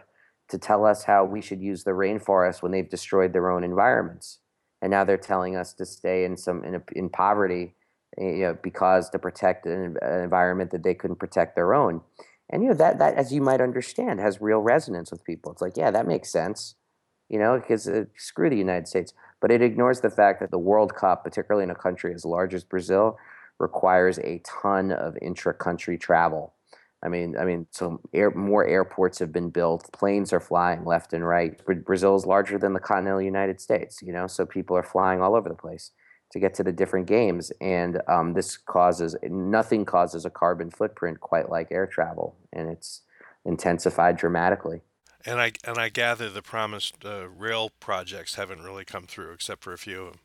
to 0.49 0.57
tell 0.57 0.85
us 0.85 1.03
how 1.03 1.25
we 1.25 1.41
should 1.41 1.61
use 1.61 1.83
the 1.83 1.91
rainforest 1.91 2.61
when 2.61 2.71
they've 2.71 2.89
destroyed 2.89 3.33
their 3.33 3.51
own 3.51 3.63
environments, 3.63 4.39
and 4.81 4.91
now 4.91 5.03
they're 5.03 5.17
telling 5.17 5.55
us 5.55 5.73
to 5.73 5.85
stay 5.85 6.23
in 6.23 6.37
some 6.37 6.63
in, 6.63 6.75
a, 6.75 6.81
in 6.93 7.09
poverty 7.09 7.75
you 8.17 8.39
know, 8.39 8.57
because 8.61 9.09
to 9.11 9.19
protect 9.19 9.65
an, 9.65 9.97
an 10.01 10.21
environment 10.21 10.71
that 10.71 10.83
they 10.83 10.93
couldn't 10.93 11.17
protect 11.19 11.55
their 11.55 11.73
own. 11.73 12.01
And 12.49 12.63
you 12.63 12.69
know 12.69 12.75
that 12.75 12.99
that, 12.99 13.15
as 13.15 13.33
you 13.33 13.41
might 13.41 13.61
understand, 13.61 14.19
has 14.19 14.41
real 14.41 14.59
resonance 14.59 15.11
with 15.11 15.23
people. 15.23 15.51
It's 15.51 15.61
like, 15.61 15.77
yeah, 15.77 15.91
that 15.91 16.07
makes 16.07 16.31
sense, 16.31 16.75
you 17.29 17.37
know, 17.37 17.59
because 17.59 17.87
uh, 17.87 18.05
screw 18.15 18.49
the 18.49 18.57
United 18.57 18.87
States. 18.87 19.13
But 19.41 19.51
it 19.51 19.61
ignores 19.61 20.01
the 20.01 20.09
fact 20.09 20.39
that 20.39 20.51
the 20.51 20.57
World 20.57 20.95
Cup, 20.95 21.23
particularly 21.23 21.63
in 21.63 21.69
a 21.69 21.75
country 21.75 22.13
as 22.13 22.25
large 22.25 22.53
as 22.53 22.63
Brazil, 22.63 23.17
requires 23.59 24.17
a 24.19 24.41
ton 24.45 24.91
of 24.91 25.17
intra-country 25.21 25.97
travel. 25.97 26.53
I 27.03 27.09
mean, 27.09 27.35
I 27.37 27.45
mean, 27.45 27.67
so 27.69 28.01
air, 28.13 28.31
more 28.31 28.65
airports 28.65 29.19
have 29.19 29.31
been 29.31 29.51
built, 29.51 29.91
planes 29.93 30.33
are 30.33 30.39
flying 30.39 30.83
left 30.83 31.13
and 31.13 31.27
right. 31.27 31.61
Brazil 31.85 32.15
is 32.15 32.25
larger 32.25 32.57
than 32.57 32.73
the 32.73 32.79
continental 32.79 33.21
United 33.21 33.61
States, 33.61 34.01
you 34.01 34.11
know, 34.11 34.25
so 34.25 34.45
people 34.45 34.75
are 34.75 34.83
flying 34.83 35.21
all 35.21 35.35
over 35.35 35.47
the 35.47 35.55
place 35.55 35.91
to 36.31 36.39
get 36.39 36.53
to 36.55 36.63
the 36.63 36.71
different 36.71 37.07
games. 37.07 37.51
And 37.61 38.01
um, 38.07 38.33
this 38.33 38.57
causes 38.57 39.15
nothing 39.23 39.85
causes 39.85 40.25
a 40.25 40.29
carbon 40.29 40.69
footprint 40.69 41.19
quite 41.19 41.49
like 41.49 41.71
air 41.71 41.87
travel, 41.87 42.35
and 42.53 42.69
it's 42.69 43.01
intensified 43.45 44.17
dramatically. 44.17 44.81
And 45.25 45.41
I 45.41 45.51
and 45.63 45.77
I 45.77 45.89
gather 45.89 46.29
the 46.29 46.41
promised 46.41 47.05
uh, 47.05 47.27
rail 47.29 47.71
projects 47.79 48.35
haven't 48.35 48.61
really 48.61 48.85
come 48.85 49.05
through, 49.05 49.31
except 49.33 49.63
for 49.63 49.73
a 49.73 49.77
few 49.77 50.01
of 50.01 50.11
them. 50.13 50.19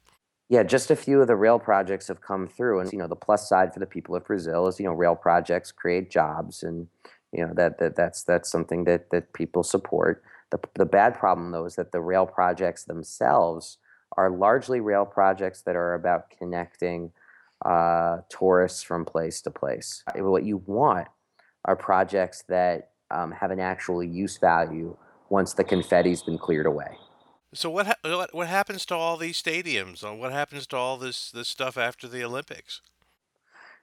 Yeah, 0.48 0.62
just 0.64 0.90
a 0.90 0.96
few 0.96 1.20
of 1.22 1.28
the 1.28 1.36
rail 1.36 1.58
projects 1.58 2.08
have 2.08 2.20
come 2.20 2.46
through, 2.46 2.80
and 2.80 2.92
you 2.92 2.98
know 2.98 3.08
the 3.08 3.16
plus 3.16 3.48
side 3.48 3.72
for 3.72 3.80
the 3.80 3.86
people 3.86 4.14
of 4.14 4.24
Brazil 4.24 4.66
is 4.68 4.78
you 4.78 4.86
know 4.86 4.92
rail 4.92 5.16
projects 5.16 5.72
create 5.72 6.10
jobs, 6.10 6.62
and 6.62 6.88
you 7.32 7.46
know 7.46 7.54
that, 7.54 7.78
that 7.78 7.96
that's 7.96 8.22
that's 8.22 8.50
something 8.50 8.84
that 8.84 9.10
that 9.10 9.32
people 9.32 9.62
support. 9.62 10.22
The, 10.50 10.60
the 10.74 10.84
bad 10.84 11.14
problem, 11.14 11.50
though, 11.50 11.64
is 11.64 11.76
that 11.76 11.92
the 11.92 12.02
rail 12.02 12.26
projects 12.26 12.84
themselves 12.84 13.78
are 14.16 14.30
largely 14.30 14.80
rail 14.80 15.04
projects 15.04 15.62
that 15.62 15.76
are 15.76 15.94
about 15.94 16.30
connecting 16.30 17.12
uh, 17.64 18.18
tourists 18.28 18.82
from 18.82 19.04
place 19.04 19.40
to 19.42 19.50
place. 19.50 20.02
What 20.14 20.44
you 20.44 20.62
want 20.66 21.08
are 21.64 21.76
projects 21.76 22.42
that 22.48 22.90
um, 23.10 23.32
have 23.32 23.50
an 23.50 23.60
actual 23.60 24.02
use 24.02 24.38
value 24.38 24.96
once 25.28 25.54
the 25.54 25.64
confetti's 25.64 26.22
been 26.22 26.38
cleared 26.38 26.66
away. 26.66 26.98
So 27.54 27.70
what 27.70 27.86
ha- 27.86 27.96
what 28.02 28.34
what 28.34 28.48
happens 28.48 28.86
to 28.86 28.94
all 28.94 29.16
these 29.16 29.40
stadiums? 29.40 30.02
Uh, 30.02 30.14
What 30.14 30.32
happens 30.32 30.66
to 30.68 30.76
all 30.76 30.96
this 30.96 31.30
this 31.30 31.48
stuff 31.48 31.76
after 31.76 32.08
the 32.08 32.24
Olympics? 32.24 32.80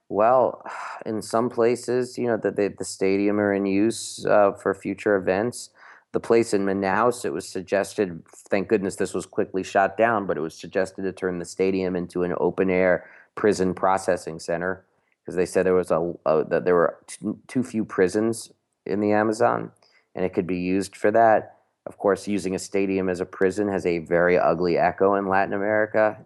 Well, 0.09 0.63
in 1.05 1.21
some 1.21 1.49
places, 1.49 2.17
you 2.17 2.27
know, 2.27 2.37
the, 2.37 2.51
the, 2.51 2.73
the 2.77 2.85
stadium 2.85 3.39
are 3.39 3.53
in 3.53 3.65
use 3.65 4.25
uh, 4.25 4.53
for 4.53 4.73
future 4.73 5.15
events. 5.15 5.69
The 6.12 6.19
place 6.19 6.54
in 6.54 6.65
Manaus, 6.65 7.24
it 7.24 7.32
was 7.32 7.48
suggested, 7.48 8.24
thank 8.50 8.67
goodness 8.67 8.95
this 8.95 9.13
was 9.13 9.26
quickly 9.28 9.63
shot 9.63 9.95
down, 9.95 10.26
but 10.26 10.38
it 10.38 10.41
was 10.41 10.56
suggested 10.56 11.04
to 11.04 11.12
turn 11.12 11.38
the 11.38 11.45
stadium 11.45 11.95
into 11.95 12.24
an 12.24 12.34
open 12.39 12.69
air 12.69 13.10
prison 13.36 13.74
processing 13.74 14.39
center 14.39 14.86
because 15.22 15.36
they 15.36 15.45
said 15.45 15.65
there 15.65 15.74
was 15.76 15.91
a, 15.91 16.13
a 16.26 16.43
that 16.45 16.65
there 16.65 16.76
were 16.76 16.98
too, 17.06 17.39
too 17.48 17.63
few 17.63 17.86
prisons 17.86 18.52
in 18.86 19.00
the 19.00 19.12
Amazon 19.12 19.72
and 20.15 20.26
it 20.26 20.34
could 20.34 20.48
be 20.48 20.60
used 20.60 20.95
for 20.95 21.12
that. 21.12 21.58
Of 21.86 21.98
course, 21.98 22.28
using 22.28 22.56
a 22.56 22.60
stadium 22.60 23.08
as 23.10 23.19
a 23.19 23.26
prison 23.26 23.67
has 23.69 23.86
a 23.86 24.00
very 24.00 24.38
ugly 24.38 24.78
echo 24.78 25.15
in 25.15 25.28
Latin 25.28 25.54
America. 25.54 26.26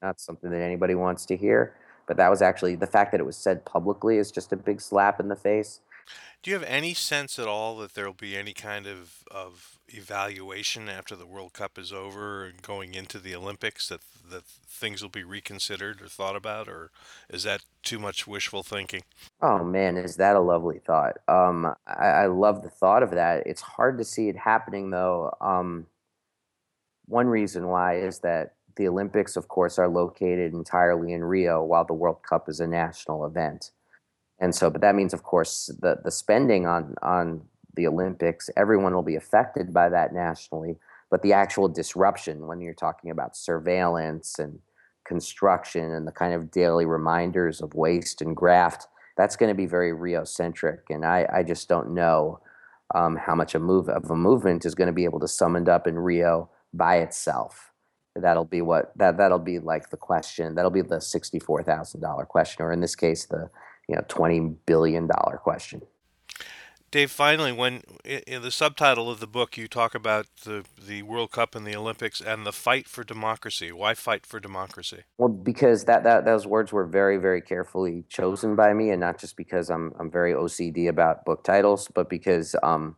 Not 0.00 0.20
something 0.20 0.50
that 0.50 0.60
anybody 0.60 0.94
wants 0.94 1.26
to 1.26 1.36
hear. 1.36 1.74
But 2.06 2.16
that 2.18 2.28
was 2.28 2.42
actually 2.42 2.76
the 2.76 2.86
fact 2.86 3.12
that 3.12 3.20
it 3.20 3.26
was 3.26 3.36
said 3.36 3.64
publicly 3.64 4.18
is 4.18 4.30
just 4.30 4.52
a 4.52 4.56
big 4.56 4.80
slap 4.80 5.20
in 5.20 5.28
the 5.28 5.36
face. 5.36 5.80
Do 6.42 6.50
you 6.50 6.58
have 6.58 6.68
any 6.68 6.94
sense 6.94 7.38
at 7.38 7.46
all 7.46 7.76
that 7.78 7.94
there'll 7.94 8.12
be 8.12 8.36
any 8.36 8.52
kind 8.52 8.86
of, 8.86 9.24
of 9.30 9.78
evaluation 9.88 10.88
after 10.88 11.14
the 11.14 11.26
World 11.26 11.52
Cup 11.52 11.78
is 11.78 11.92
over 11.92 12.44
and 12.44 12.60
going 12.62 12.94
into 12.94 13.18
the 13.18 13.34
Olympics 13.34 13.88
that 13.88 14.00
that 14.30 14.44
things 14.44 15.02
will 15.02 15.10
be 15.10 15.22
reconsidered 15.24 16.00
or 16.00 16.06
thought 16.06 16.36
about, 16.36 16.68
or 16.68 16.90
is 17.28 17.42
that 17.42 17.64
too 17.82 17.98
much 17.98 18.26
wishful 18.26 18.62
thinking? 18.62 19.02
Oh 19.40 19.62
man, 19.62 19.96
is 19.96 20.16
that 20.16 20.36
a 20.36 20.40
lovely 20.40 20.78
thought? 20.78 21.18
Um, 21.28 21.74
I, 21.86 22.06
I 22.06 22.26
love 22.26 22.62
the 22.62 22.70
thought 22.70 23.02
of 23.02 23.10
that. 23.10 23.46
It's 23.46 23.60
hard 23.60 23.98
to 23.98 24.04
see 24.04 24.28
it 24.28 24.36
happening 24.36 24.90
though. 24.90 25.36
Um, 25.40 25.86
one 27.06 27.26
reason 27.26 27.68
why 27.68 27.96
is 27.96 28.20
that 28.20 28.54
the 28.76 28.88
Olympics, 28.88 29.36
of 29.36 29.48
course, 29.48 29.78
are 29.78 29.88
located 29.88 30.54
entirely 30.54 31.12
in 31.12 31.22
Rio, 31.22 31.62
while 31.62 31.84
the 31.84 31.92
World 31.92 32.22
Cup 32.22 32.48
is 32.48 32.58
a 32.60 32.66
national 32.66 33.26
event. 33.26 33.70
And 34.42 34.54
so, 34.54 34.68
but 34.68 34.80
that 34.82 34.96
means, 34.96 35.14
of 35.14 35.22
course, 35.22 35.70
the 35.80 36.00
the 36.04 36.10
spending 36.10 36.66
on 36.66 36.96
on 37.00 37.42
the 37.76 37.86
Olympics, 37.86 38.50
everyone 38.56 38.94
will 38.94 39.02
be 39.12 39.16
affected 39.16 39.72
by 39.72 39.88
that 39.88 40.12
nationally. 40.12 40.76
But 41.10 41.22
the 41.22 41.32
actual 41.32 41.68
disruption, 41.68 42.46
when 42.48 42.60
you're 42.60 42.74
talking 42.74 43.10
about 43.10 43.36
surveillance 43.36 44.38
and 44.38 44.58
construction 45.04 45.92
and 45.92 46.06
the 46.06 46.12
kind 46.12 46.34
of 46.34 46.50
daily 46.50 46.86
reminders 46.86 47.60
of 47.62 47.74
waste 47.74 48.20
and 48.20 48.36
graft, 48.36 48.88
that's 49.16 49.36
going 49.36 49.48
to 49.50 49.54
be 49.54 49.66
very 49.66 49.92
Rio 49.92 50.24
centric. 50.24 50.80
And 50.90 51.04
I, 51.04 51.26
I 51.32 51.42
just 51.42 51.68
don't 51.68 51.94
know 51.94 52.40
um, 52.94 53.16
how 53.16 53.34
much 53.34 53.54
a 53.54 53.58
move 53.58 53.88
of 53.88 54.10
a 54.10 54.16
movement 54.16 54.64
is 54.64 54.74
going 54.74 54.86
to 54.86 54.92
be 54.92 55.04
able 55.04 55.20
to 55.20 55.28
summoned 55.28 55.68
up 55.68 55.86
in 55.86 55.98
Rio 55.98 56.50
by 56.74 56.96
itself. 56.96 57.72
That'll 58.16 58.44
be 58.44 58.60
what 58.60 58.92
that 58.96 59.16
that'll 59.16 59.38
be 59.38 59.58
like 59.58 59.90
the 59.90 59.96
question. 59.96 60.54
That'll 60.54 60.70
be 60.70 60.82
the 60.82 61.00
sixty-four 61.00 61.62
thousand 61.62 62.00
dollar 62.00 62.26
question, 62.26 62.64
or 62.64 62.72
in 62.72 62.80
this 62.80 62.96
case, 62.96 63.24
the 63.24 63.50
you 63.92 63.98
know 63.98 64.04
twenty 64.08 64.40
billion 64.40 65.06
dollar 65.06 65.36
question. 65.36 65.82
Dave, 66.90 67.10
finally, 67.10 67.52
when 67.52 67.82
in 68.04 68.42
the 68.42 68.50
subtitle 68.50 69.10
of 69.10 69.20
the 69.20 69.26
book 69.26 69.58
you 69.58 69.68
talk 69.68 69.94
about 69.94 70.26
the 70.44 70.64
the 70.78 71.02
World 71.02 71.30
Cup 71.30 71.54
and 71.54 71.66
the 71.66 71.76
Olympics 71.76 72.22
and 72.22 72.46
the 72.46 72.52
fight 72.52 72.88
for 72.88 73.04
democracy. 73.04 73.70
Why 73.70 73.92
fight 73.94 74.24
for 74.24 74.40
democracy? 74.40 75.04
Well, 75.18 75.28
because 75.28 75.84
that, 75.84 76.04
that 76.04 76.24
those 76.24 76.46
words 76.46 76.72
were 76.72 76.86
very, 76.86 77.18
very 77.18 77.40
carefully 77.42 78.04
chosen 78.08 78.56
by 78.56 78.72
me, 78.72 78.90
and 78.90 79.00
not 79.00 79.18
just 79.18 79.36
because 79.36 79.68
I'm 79.68 79.92
I'm 79.98 80.10
very 80.10 80.32
OCD 80.32 80.88
about 80.88 81.26
book 81.26 81.44
titles, 81.44 81.88
but 81.94 82.08
because 82.08 82.56
um, 82.62 82.96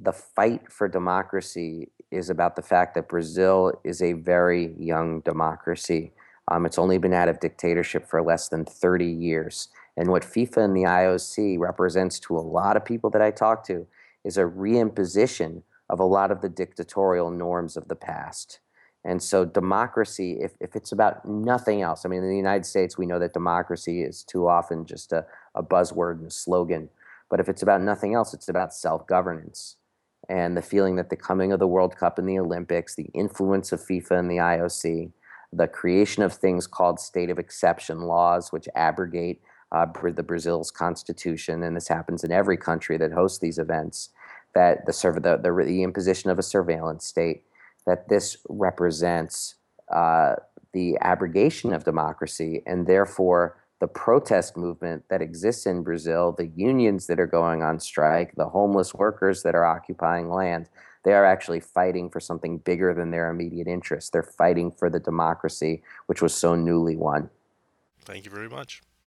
the 0.00 0.12
fight 0.12 0.70
for 0.70 0.88
democracy 0.88 1.90
is 2.12 2.30
about 2.30 2.54
the 2.54 2.62
fact 2.62 2.94
that 2.94 3.08
Brazil 3.08 3.72
is 3.84 4.02
a 4.02 4.12
very 4.12 4.74
young 4.78 5.20
democracy. 5.20 6.12
Um, 6.50 6.64
it's 6.64 6.78
only 6.78 6.98
been 6.98 7.12
out 7.12 7.28
of 7.28 7.40
dictatorship 7.40 8.08
for 8.08 8.22
less 8.22 8.48
than 8.48 8.64
30 8.64 9.04
years. 9.04 9.68
And 9.98 10.12
what 10.12 10.22
FIFA 10.22 10.58
and 10.58 10.76
the 10.76 10.84
IOC 10.84 11.58
represents 11.58 12.20
to 12.20 12.36
a 12.36 12.38
lot 12.38 12.76
of 12.76 12.84
people 12.84 13.10
that 13.10 13.20
I 13.20 13.32
talk 13.32 13.66
to 13.66 13.84
is 14.24 14.38
a 14.38 14.42
reimposition 14.44 15.62
of 15.90 15.98
a 15.98 16.04
lot 16.04 16.30
of 16.30 16.40
the 16.40 16.48
dictatorial 16.48 17.32
norms 17.32 17.76
of 17.76 17.88
the 17.88 17.96
past. 17.96 18.60
And 19.04 19.20
so, 19.20 19.44
democracy, 19.44 20.38
if, 20.40 20.52
if 20.60 20.76
it's 20.76 20.92
about 20.92 21.26
nothing 21.26 21.82
else, 21.82 22.04
I 22.04 22.08
mean, 22.08 22.22
in 22.22 22.28
the 22.28 22.36
United 22.36 22.64
States, 22.64 22.96
we 22.96 23.06
know 23.06 23.18
that 23.18 23.32
democracy 23.32 24.02
is 24.02 24.22
too 24.22 24.46
often 24.46 24.86
just 24.86 25.12
a, 25.12 25.26
a 25.56 25.64
buzzword 25.64 26.18
and 26.18 26.28
a 26.28 26.30
slogan. 26.30 26.90
But 27.28 27.40
if 27.40 27.48
it's 27.48 27.62
about 27.62 27.80
nothing 27.80 28.14
else, 28.14 28.32
it's 28.32 28.48
about 28.48 28.72
self 28.72 29.04
governance 29.06 29.76
and 30.28 30.56
the 30.56 30.62
feeling 30.62 30.94
that 30.96 31.10
the 31.10 31.16
coming 31.16 31.50
of 31.52 31.58
the 31.58 31.66
World 31.66 31.96
Cup 31.96 32.18
and 32.18 32.28
the 32.28 32.38
Olympics, 32.38 32.94
the 32.94 33.10
influence 33.14 33.72
of 33.72 33.80
FIFA 33.80 34.18
and 34.18 34.30
the 34.30 34.36
IOC, 34.36 35.10
the 35.52 35.66
creation 35.66 36.22
of 36.22 36.34
things 36.34 36.66
called 36.68 37.00
state 37.00 37.30
of 37.30 37.38
exception 37.38 38.02
laws, 38.02 38.52
which 38.52 38.68
abrogate 38.76 39.40
uh, 39.72 39.86
the 40.02 40.22
Brazil's 40.22 40.70
constitution, 40.70 41.62
and 41.62 41.76
this 41.76 41.88
happens 41.88 42.24
in 42.24 42.32
every 42.32 42.56
country 42.56 42.96
that 42.98 43.12
hosts 43.12 43.38
these 43.38 43.58
events. 43.58 44.10
That 44.54 44.86
the, 44.86 44.92
the, 44.92 45.36
the, 45.36 45.64
the 45.64 45.82
imposition 45.82 46.30
of 46.30 46.38
a 46.38 46.42
surveillance 46.42 47.04
state, 47.04 47.44
that 47.86 48.08
this 48.08 48.38
represents 48.48 49.56
uh, 49.94 50.36
the 50.72 50.96
abrogation 51.00 51.72
of 51.72 51.84
democracy, 51.84 52.62
and 52.66 52.86
therefore 52.86 53.58
the 53.80 53.86
protest 53.86 54.56
movement 54.56 55.04
that 55.08 55.22
exists 55.22 55.66
in 55.66 55.82
Brazil, 55.82 56.34
the 56.36 56.48
unions 56.56 57.06
that 57.06 57.20
are 57.20 57.26
going 57.26 57.62
on 57.62 57.78
strike, 57.78 58.34
the 58.36 58.48
homeless 58.48 58.92
workers 58.94 59.42
that 59.42 59.54
are 59.54 59.64
occupying 59.64 60.28
land, 60.28 60.68
they 61.04 61.12
are 61.12 61.24
actually 61.24 61.60
fighting 61.60 62.10
for 62.10 62.20
something 62.20 62.58
bigger 62.58 62.92
than 62.92 63.10
their 63.10 63.30
immediate 63.30 63.68
interests. 63.68 64.10
They're 64.10 64.22
fighting 64.22 64.72
for 64.72 64.90
the 64.90 64.98
democracy 64.98 65.82
which 66.06 66.20
was 66.20 66.34
so 66.34 66.54
newly 66.56 66.96
won. 66.96 67.30
Thank 68.00 68.24
you 68.24 68.30
very 68.30 68.48
much. 68.48 68.82